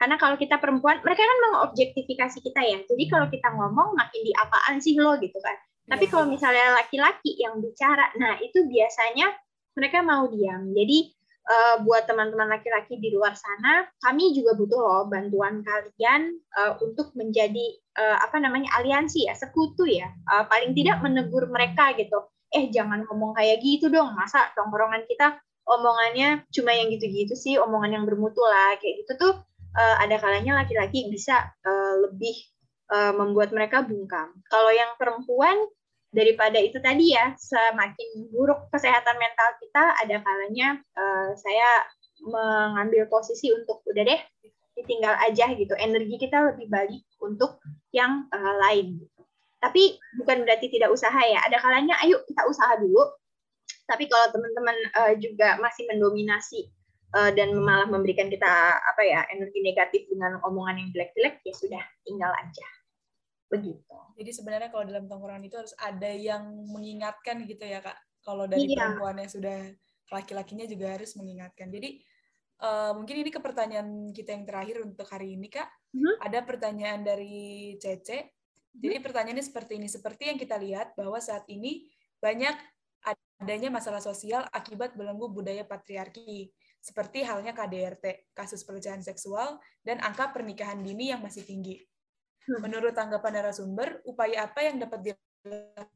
[0.00, 2.78] Karena kalau kita perempuan, mereka kan mengobjektifikasi kita ya.
[2.88, 5.52] Jadi kalau kita ngomong makin di apaan sih lo gitu kan.
[5.92, 6.12] Tapi iya.
[6.16, 9.28] kalau misalnya laki-laki yang bicara, nah itu biasanya
[9.76, 10.72] mereka mau diam.
[10.72, 11.12] Jadi
[11.46, 17.14] uh, buat teman-teman laki-laki di luar sana, kami juga butuh loh bantuan kalian uh, untuk
[17.16, 20.10] menjadi uh, apa namanya aliansi ya, sekutu ya.
[20.28, 22.28] Uh, paling tidak menegur mereka gitu.
[22.50, 25.38] Eh jangan ngomong kayak gitu dong, masa tongkrongan kita
[25.70, 29.34] omongannya cuma yang gitu-gitu sih, omongan yang bermutu lah kayak gitu tuh.
[29.70, 32.34] Uh, ada kalanya laki-laki bisa uh, lebih
[32.90, 34.34] uh, membuat mereka bungkam.
[34.50, 35.54] Kalau yang perempuan
[36.10, 41.86] daripada itu tadi ya semakin buruk kesehatan mental kita ada kalanya uh, saya
[42.20, 44.20] mengambil posisi untuk udah deh
[44.74, 45.72] ditinggal aja gitu.
[45.78, 47.62] Energi kita lebih balik untuk
[47.94, 49.00] yang uh, lain
[49.60, 51.44] tapi bukan berarti tidak usaha ya.
[51.44, 53.04] Ada kalanya ayo kita usaha dulu.
[53.84, 56.70] Tapi kalau teman-teman uh, juga masih mendominasi
[57.10, 58.46] dan malah memberikan kita
[58.78, 62.66] apa ya energi negatif dengan omongan yang jelek-jelek ya sudah tinggal aja
[63.50, 63.82] begitu.
[64.14, 67.98] Jadi sebenarnya kalau dalam tongkrongan itu harus ada yang mengingatkan gitu ya kak.
[68.22, 68.86] Kalau dari iya.
[68.86, 69.58] perempuan yang sudah
[70.14, 71.66] laki-lakinya juga harus mengingatkan.
[71.68, 71.98] Jadi
[72.62, 75.66] uh, mungkin ini ke pertanyaan kita yang terakhir untuk hari ini kak.
[75.90, 76.14] Hmm?
[76.22, 78.18] Ada pertanyaan dari Cece.
[78.22, 78.78] Hmm?
[78.78, 79.88] Jadi pertanyaannya seperti ini.
[79.90, 81.90] Seperti yang kita lihat bahwa saat ini
[82.22, 82.54] banyak
[83.40, 90.32] adanya masalah sosial akibat belenggu budaya patriarki seperti halnya KDRT, kasus pelecehan seksual, dan angka
[90.32, 91.76] pernikahan dini yang masih tinggi.
[92.50, 92.66] Hmm.
[92.66, 95.86] Menurut tanggapan narasumber, upaya apa yang dapat dilakukan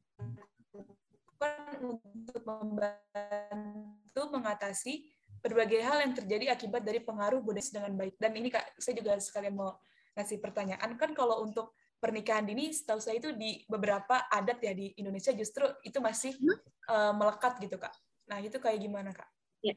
[1.82, 5.10] untuk membantu mengatasi
[5.42, 8.14] berbagai hal yang terjadi akibat dari pengaruh budaya dengan baik.
[8.22, 9.74] Dan ini Kak, saya juga sekalian mau
[10.14, 10.94] ngasih pertanyaan.
[10.94, 15.66] Kan kalau untuk pernikahan dini, setahu saya itu di beberapa adat ya di Indonesia justru
[15.82, 16.38] itu masih
[16.86, 17.92] uh, melekat gitu Kak.
[18.30, 19.26] Nah itu kayak gimana Kak?
[19.58, 19.74] Ya.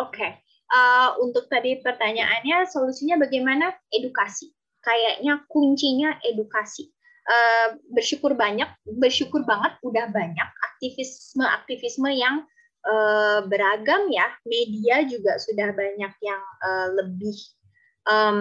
[0.00, 0.16] Oke.
[0.16, 0.40] Okay.
[0.70, 3.74] Uh, untuk tadi pertanyaannya, solusinya bagaimana?
[3.90, 4.54] Edukasi
[4.84, 6.90] kayaknya kuncinya edukasi.
[7.30, 8.66] Uh, bersyukur banyak,
[8.98, 12.42] bersyukur banget udah banyak aktivisme-aktivisme yang
[12.88, 14.26] uh, beragam ya.
[14.48, 17.36] Media juga sudah banyak yang uh, lebih
[18.08, 18.40] um,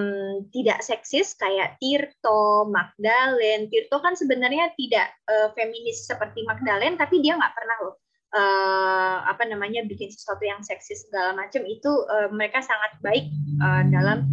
[0.56, 3.68] tidak seksis kayak Tirto, Magdalene.
[3.68, 7.96] Tirto kan sebenarnya tidak uh, feminis seperti Magdalene, tapi dia nggak pernah loh
[8.36, 11.66] uh, apa namanya bikin sesuatu yang seksis segala macam.
[11.66, 13.26] Itu uh, mereka sangat baik
[13.62, 14.28] uh, dalam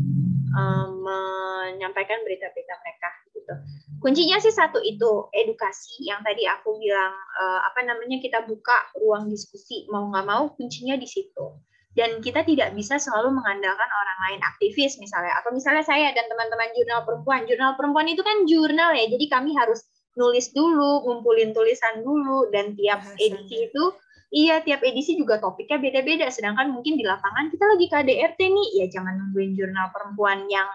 [0.57, 3.09] uh, menyampaikan berita-berita mereka.
[3.37, 3.55] Gitu.
[4.01, 9.29] Kuncinya sih satu itu edukasi yang tadi aku bilang uh, apa namanya kita buka ruang
[9.29, 11.61] diskusi mau nggak mau kuncinya di situ
[11.97, 16.69] dan kita tidak bisa selalu mengandalkan orang lain aktivis misalnya atau misalnya saya dan teman-teman
[16.77, 19.81] jurnal perempuan jurnal perempuan itu kan jurnal ya jadi kami harus
[20.17, 23.85] nulis dulu ngumpulin tulisan dulu dan tiap edisi itu
[24.33, 26.27] iya tiap edisi juga topiknya beda-beda.
[26.31, 28.69] Sedangkan mungkin di lapangan kita lagi KDRT nih.
[28.83, 30.69] Ya jangan nungguin jurnal perempuan yang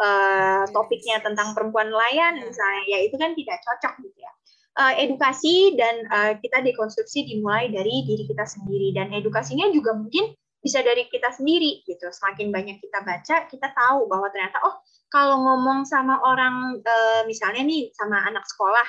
[0.00, 2.44] uh, topiknya tentang perempuan nelayan iya.
[2.44, 2.82] misalnya.
[2.88, 4.32] Ya itu kan tidak cocok gitu ya.
[4.74, 8.92] Uh, edukasi dan uh, kita dekonstruksi dimulai dari diri kita sendiri.
[8.96, 10.34] Dan edukasinya juga mungkin
[10.64, 12.08] bisa dari kita sendiri gitu.
[12.08, 14.80] Semakin banyak kita baca, kita tahu bahwa ternyata oh
[15.12, 16.96] kalau ngomong sama orang e,
[17.30, 18.88] misalnya nih sama anak sekolah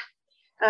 [0.64, 0.70] e,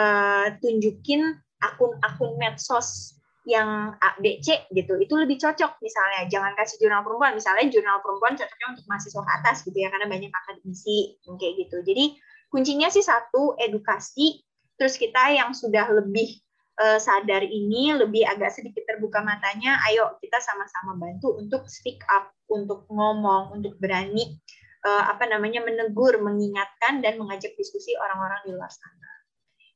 [0.60, 1.22] tunjukin
[1.62, 3.15] akun-akun medsos
[3.46, 6.26] yang A, B, C gitu, itu lebih cocok misalnya.
[6.26, 10.10] Jangan kasih jurnal perempuan, misalnya jurnal perempuan cocoknya untuk mahasiswa ke atas gitu ya, karena
[10.10, 11.78] banyak akademisi kayak gitu.
[11.86, 12.06] Jadi
[12.50, 14.42] kuncinya sih satu edukasi,
[14.82, 16.42] terus kita yang sudah lebih
[16.82, 22.34] uh, sadar ini lebih agak sedikit terbuka matanya, ayo kita sama-sama bantu untuk speak up,
[22.50, 24.42] untuk ngomong, untuk berani
[24.90, 29.12] uh, apa namanya menegur, mengingatkan dan mengajak diskusi orang-orang di luar sana.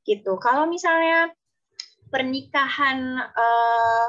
[0.01, 0.41] Gitu.
[0.41, 1.29] Kalau misalnya
[2.09, 4.07] pernikahan uh,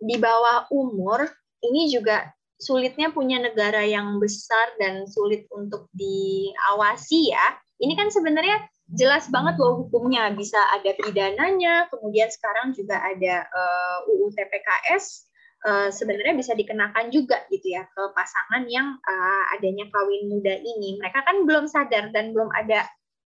[0.00, 1.28] di bawah umur
[1.60, 2.24] ini juga
[2.60, 7.46] sulitnya punya negara yang besar dan sulit untuk diawasi ya.
[7.80, 13.98] Ini kan sebenarnya jelas banget loh hukumnya bisa ada pidananya kemudian sekarang juga ada uh,
[14.02, 15.30] eh, UU TPKS
[15.62, 20.58] uh, eh, sebenarnya bisa dikenakan juga gitu ya ke pasangan yang uh, adanya kawin muda
[20.58, 22.82] ini mereka kan belum sadar dan belum ada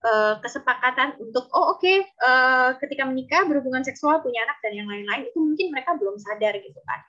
[0.05, 4.89] uh, kesepakatan untuk oh oke okay, uh, ketika menikah berhubungan seksual punya anak dan yang
[4.89, 7.01] lain-lain itu mungkin mereka belum sadar gitu kan.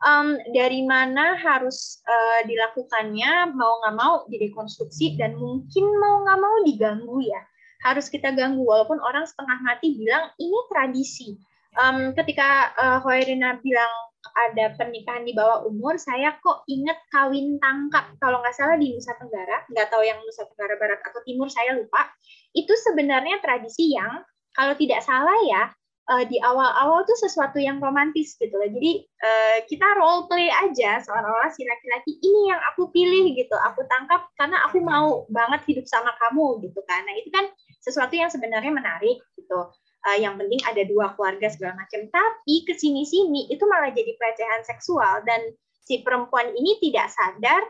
[0.00, 6.56] Um, dari mana harus uh, dilakukannya mau nggak mau direkonstruksi dan mungkin mau nggak mau
[6.64, 7.40] diganggu ya.
[7.84, 11.36] Harus kita ganggu walaupun orang setengah mati bilang ini tradisi.
[11.76, 13.92] Um, ketika uh, Hoirina bilang
[14.34, 18.12] ada pernikahan di bawah umur, saya kok inget kawin tangkap.
[18.18, 21.76] Kalau nggak salah di Nusa Tenggara, nggak tahu yang Nusa Tenggara Barat atau Timur, saya
[21.76, 22.08] lupa.
[22.54, 24.22] Itu sebenarnya tradisi yang
[24.54, 25.62] kalau tidak salah ya,
[26.10, 28.66] uh, di awal-awal tuh sesuatu yang romantis gitu loh.
[28.66, 33.86] Jadi uh, kita role play aja seolah-olah si laki-laki ini yang aku pilih gitu, aku
[33.86, 37.06] tangkap karena aku mau banget hidup sama kamu gitu kan.
[37.06, 37.46] Nah itu kan
[37.78, 39.60] sesuatu yang sebenarnya menarik gitu.
[40.00, 42.08] Uh, yang penting ada dua keluarga segala macam.
[42.08, 45.20] Tapi ke sini sini itu malah jadi pelecehan seksual.
[45.28, 45.52] Dan
[45.84, 47.60] si perempuan ini tidak sadar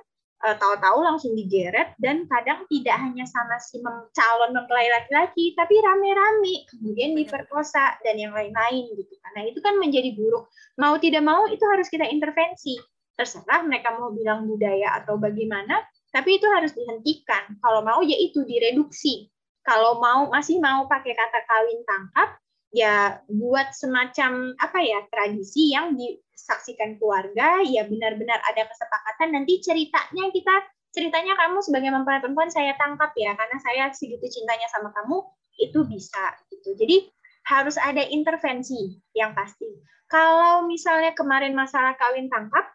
[0.46, 5.74] uh, tahu-tahu langsung digeret dan kadang tidak hanya sama si mem calon mempelai laki-laki tapi
[5.80, 6.70] rame-rame.
[6.70, 9.14] Kemudian diperkosa dan yang lain-lain gitu.
[9.20, 10.48] Karena itu kan menjadi buruk.
[10.80, 12.78] Mau tidak mau itu harus kita intervensi.
[13.18, 17.58] Terserah mereka mau bilang budaya atau bagaimana tapi itu harus dihentikan.
[17.62, 19.30] Kalau mau ya itu direduksi
[19.70, 22.42] kalau mau masih mau pakai kata kawin tangkap
[22.74, 30.26] ya buat semacam apa ya tradisi yang disaksikan keluarga ya benar-benar ada kesepakatan nanti ceritanya
[30.34, 30.54] kita
[30.90, 35.22] ceritanya kamu sebagai mempelai perempuan saya tangkap ya karena saya segitu cintanya sama kamu
[35.62, 36.74] itu bisa gitu.
[36.74, 37.06] Jadi
[37.46, 39.70] harus ada intervensi yang pasti.
[40.10, 42.74] Kalau misalnya kemarin masalah kawin tangkap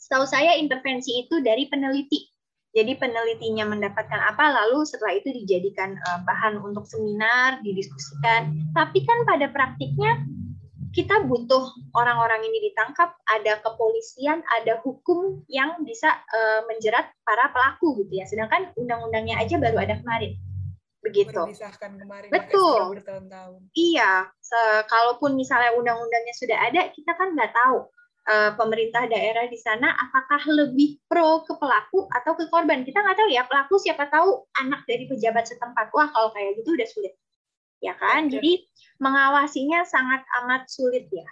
[0.00, 2.35] setahu saya intervensi itu dari peneliti
[2.76, 8.52] jadi penelitinya mendapatkan apa, lalu setelah itu dijadikan uh, bahan untuk seminar, didiskusikan.
[8.76, 10.20] Tapi kan pada praktiknya
[10.92, 18.04] kita butuh orang-orang ini ditangkap, ada kepolisian, ada hukum yang bisa uh, menjerat para pelaku
[18.04, 18.28] gitu ya.
[18.28, 20.36] Sedangkan undang-undangnya aja baru ada kemarin.
[21.00, 21.40] Begitu.
[22.04, 22.28] kemarin.
[22.28, 23.00] Betul.
[23.72, 24.28] Iya.
[24.84, 27.88] kalaupun misalnya undang-undangnya sudah ada, kita kan nggak tahu
[28.26, 32.82] pemerintah daerah di sana apakah lebih pro ke pelaku atau ke korban?
[32.82, 35.94] Kita nggak tahu ya pelaku siapa tahu anak dari pejabat setempat.
[35.94, 37.14] Wah kalau kayak gitu udah sulit.
[37.78, 38.26] Ya kan?
[38.26, 38.66] Jadi
[38.98, 41.28] mengawasinya sangat amat sulit ya.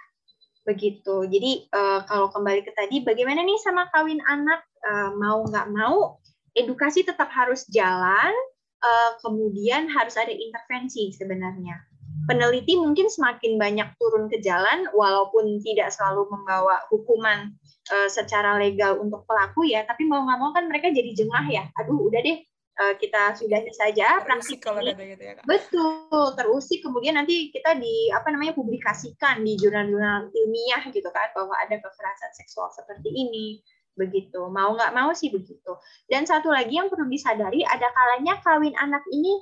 [0.63, 1.27] Begitu.
[1.27, 4.63] Jadi uh, kalau kembali ke tadi bagaimana nih sama kawin anak?
[4.85, 6.21] Uh, mau nggak mau
[6.55, 8.31] edukasi tetap harus jalan
[8.79, 11.75] uh, kemudian harus ada intervensi sebenarnya
[12.23, 17.53] peneliti mungkin semakin banyak turun ke jalan walaupun tidak selalu membawa hukuman
[17.91, 21.63] uh, secara legal untuk pelaku ya tapi mau nggak mau kan mereka jadi jengah ya.
[21.77, 22.39] Aduh udah deh
[22.79, 25.15] uh, kita sudahi saja praktik ini.
[25.15, 26.83] gitu ya, betul terusik.
[26.83, 32.31] Kemudian nanti kita di apa namanya publikasikan di jurnal-jurnal ilmiah gitu kan bahwa ada kekerasan
[32.35, 33.59] seksual seperti ini.
[33.95, 34.51] Begitu.
[34.51, 35.71] Mau nggak mau sih begitu.
[36.11, 39.39] Dan satu lagi yang perlu disadari, ada kalanya kawin anak ini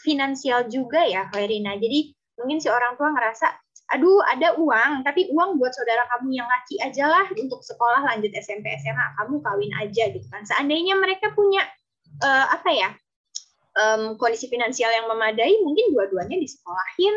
[0.00, 1.76] finansial juga ya, Herina.
[1.76, 3.46] Jadi mungkin si orang tua ngerasa,
[3.92, 8.32] aduh ada uang, tapi uang buat saudara kamu yang laki aja lah untuk sekolah lanjut
[8.32, 10.42] SMP SMA, kamu kawin aja gitu kan.
[10.48, 11.66] Seandainya mereka punya
[12.24, 12.88] uh, apa ya
[13.76, 17.14] um, kondisi finansial yang memadai, mungkin dua-duanya disekolahin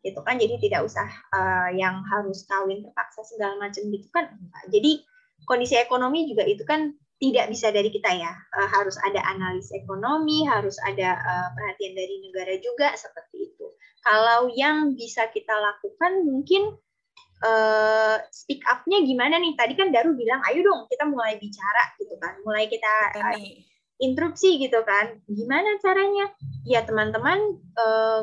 [0.00, 4.32] gitu kan jadi tidak usah uh, yang harus kawin terpaksa segala macam gitu kan
[4.72, 5.04] jadi
[5.44, 8.32] kondisi ekonomi juga itu kan tidak bisa dari kita ya.
[8.56, 13.66] Uh, harus ada analis ekonomi harus ada uh, perhatian dari negara juga seperti itu.
[14.00, 16.80] Kalau yang bisa kita lakukan mungkin
[17.44, 19.52] uh, speak up-nya gimana nih?
[19.52, 22.40] Tadi kan Daru bilang ayo dong kita mulai bicara gitu kan.
[22.40, 23.36] Mulai kita uh,
[24.00, 25.20] interupsi gitu kan.
[25.28, 26.32] Gimana caranya?
[26.64, 27.60] Ya teman-teman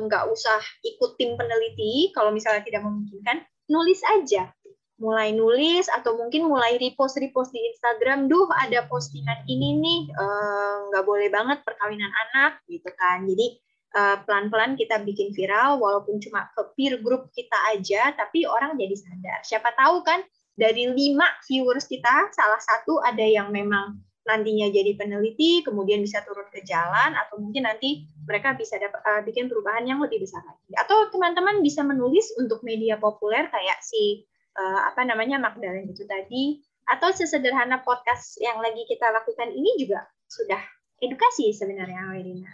[0.09, 2.09] nggak uh, usah ikut tim peneliti.
[2.17, 4.49] Kalau misalnya tidak memungkinkan nulis aja
[4.97, 10.75] mulai nulis atau mungkin mulai repost repost di Instagram, duh ada postingan ini nih eh,
[10.89, 13.25] nggak boleh banget perkawinan anak gitu kan.
[13.29, 13.61] Jadi
[13.95, 18.95] uh, pelan-pelan kita bikin viral walaupun cuma ke peer group kita aja, tapi orang jadi
[18.97, 19.39] sadar.
[19.45, 20.21] Siapa tahu kan
[20.57, 26.51] dari lima viewers kita salah satu ada yang memang nantinya jadi peneliti, kemudian bisa turun
[26.51, 30.73] ke jalan, atau mungkin nanti mereka bisa dapat uh, bikin perubahan yang lebih besar lagi.
[30.75, 34.27] Atau teman-teman bisa menulis untuk media populer kayak si
[34.57, 40.03] uh, apa namanya Magdalene itu tadi atau sesederhana podcast yang lagi kita lakukan ini juga
[40.27, 40.59] sudah
[40.99, 42.51] edukasi sebenarnya Wirina.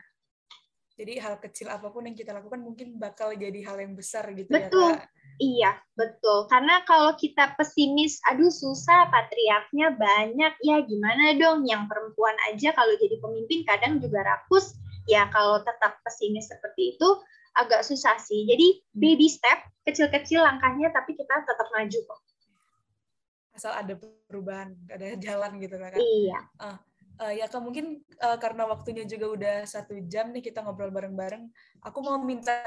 [0.93, 4.45] Jadi hal kecil apa pun yang kita lakukan mungkin bakal jadi hal yang besar gitu
[4.53, 4.93] betul.
[4.93, 5.21] ya Betul.
[5.41, 6.45] Iya, betul.
[6.45, 11.65] Karena kalau kita pesimis, aduh susah, patriarknya banyak, ya gimana dong?
[11.65, 14.77] Yang perempuan aja kalau jadi pemimpin kadang juga rakus.
[15.09, 17.09] Ya kalau tetap pesimis seperti itu,
[17.53, 18.45] agak susah sih.
[18.49, 22.21] Jadi baby step kecil-kecil langkahnya tapi kita tetap maju kok.
[23.53, 23.93] Asal ada
[24.29, 25.93] perubahan ada jalan gitu kan.
[25.93, 26.39] Iya.
[26.57, 26.77] Uh,
[27.21, 31.45] uh, ya kan mungkin uh, karena waktunya juga udah satu jam nih kita ngobrol bareng-bareng
[31.85, 32.57] aku mau minta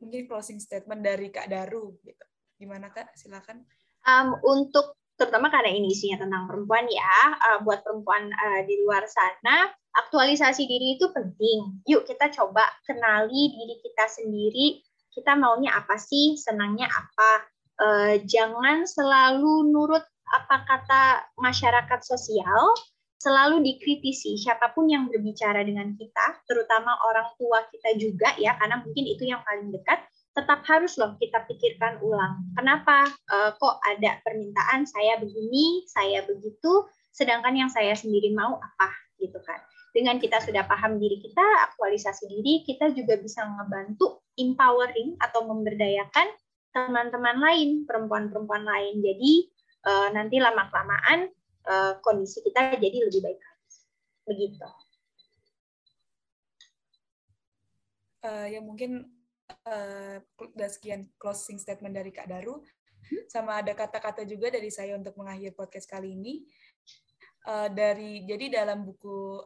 [0.00, 2.24] mungkin closing statement dari kak Daru gitu.
[2.56, 3.12] Gimana kak?
[3.18, 3.66] Silakan.
[4.02, 7.14] Um, untuk terutama karena ini isinya tentang perempuan ya.
[7.38, 11.78] Uh, buat perempuan uh, di luar sana aktualisasi diri itu penting.
[11.86, 14.82] Yuk kita coba kenali diri kita sendiri.
[15.14, 17.30] Kita maunya apa sih, senangnya apa.
[17.78, 20.02] Uh, jangan selalu nurut
[20.32, 21.02] apa kata
[21.36, 22.72] masyarakat sosial,
[23.20, 28.80] selalu dikritisi siapa pun yang berbicara dengan kita, terutama orang tua kita juga ya, karena
[28.80, 30.00] mungkin itu yang paling dekat,
[30.32, 32.40] tetap harus loh kita pikirkan ulang.
[32.56, 38.88] Kenapa uh, kok ada permintaan saya begini, saya begitu, sedangkan yang saya sendiri mau apa
[39.20, 39.60] gitu kan
[39.92, 46.32] dengan kita sudah paham diri kita, aktualisasi diri, kita juga bisa ngebantu empowering atau memberdayakan
[46.72, 49.04] teman-teman lain, perempuan-perempuan lain.
[49.04, 49.52] Jadi
[49.84, 51.28] uh, nanti lama-kelamaan
[51.68, 53.78] uh, kondisi kita jadi lebih baik lagi.
[54.24, 54.66] Begitu.
[58.24, 59.12] Uh, ya mungkin
[59.66, 60.18] uh,
[60.68, 62.62] sekian closing statement dari Kak Daru.
[63.28, 66.46] Sama ada kata-kata juga dari saya untuk mengakhiri podcast kali ini.
[67.42, 69.42] Uh, dari jadi dalam buku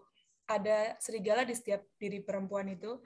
[0.46, 3.00] ada serigala di setiap diri perempuan itu.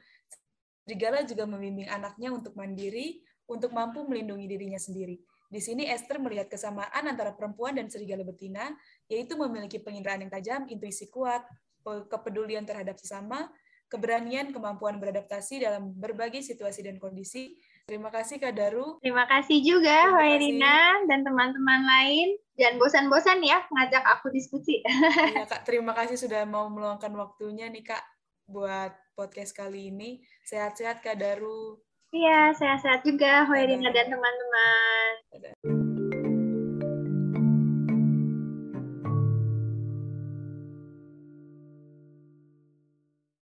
[0.85, 5.23] Serigala juga membimbing anaknya untuk mandiri, untuk mampu melindungi dirinya sendiri.
[5.51, 8.71] Di sini Esther melihat kesamaan antara perempuan dan serigala betina,
[9.11, 11.43] yaitu memiliki penginderaan yang tajam, intuisi kuat,
[11.83, 13.51] kepedulian terhadap sesama,
[13.91, 17.59] keberanian, kemampuan beradaptasi dalam berbagai situasi dan kondisi.
[17.91, 19.03] Terima kasih Kak Daru.
[19.03, 22.39] Terima kasih juga Wairina dan teman-teman lain.
[22.55, 24.79] Jangan bosan-bosan ya ngajak aku diskusi.
[25.35, 28.05] Iya Kak, terima kasih sudah mau meluangkan waktunya nih Kak
[28.47, 30.23] buat podcast kali ini.
[30.47, 31.83] Sehat-sehat Kak Daru.
[32.15, 35.80] Iya, sehat-sehat juga Wairina dan teman-teman.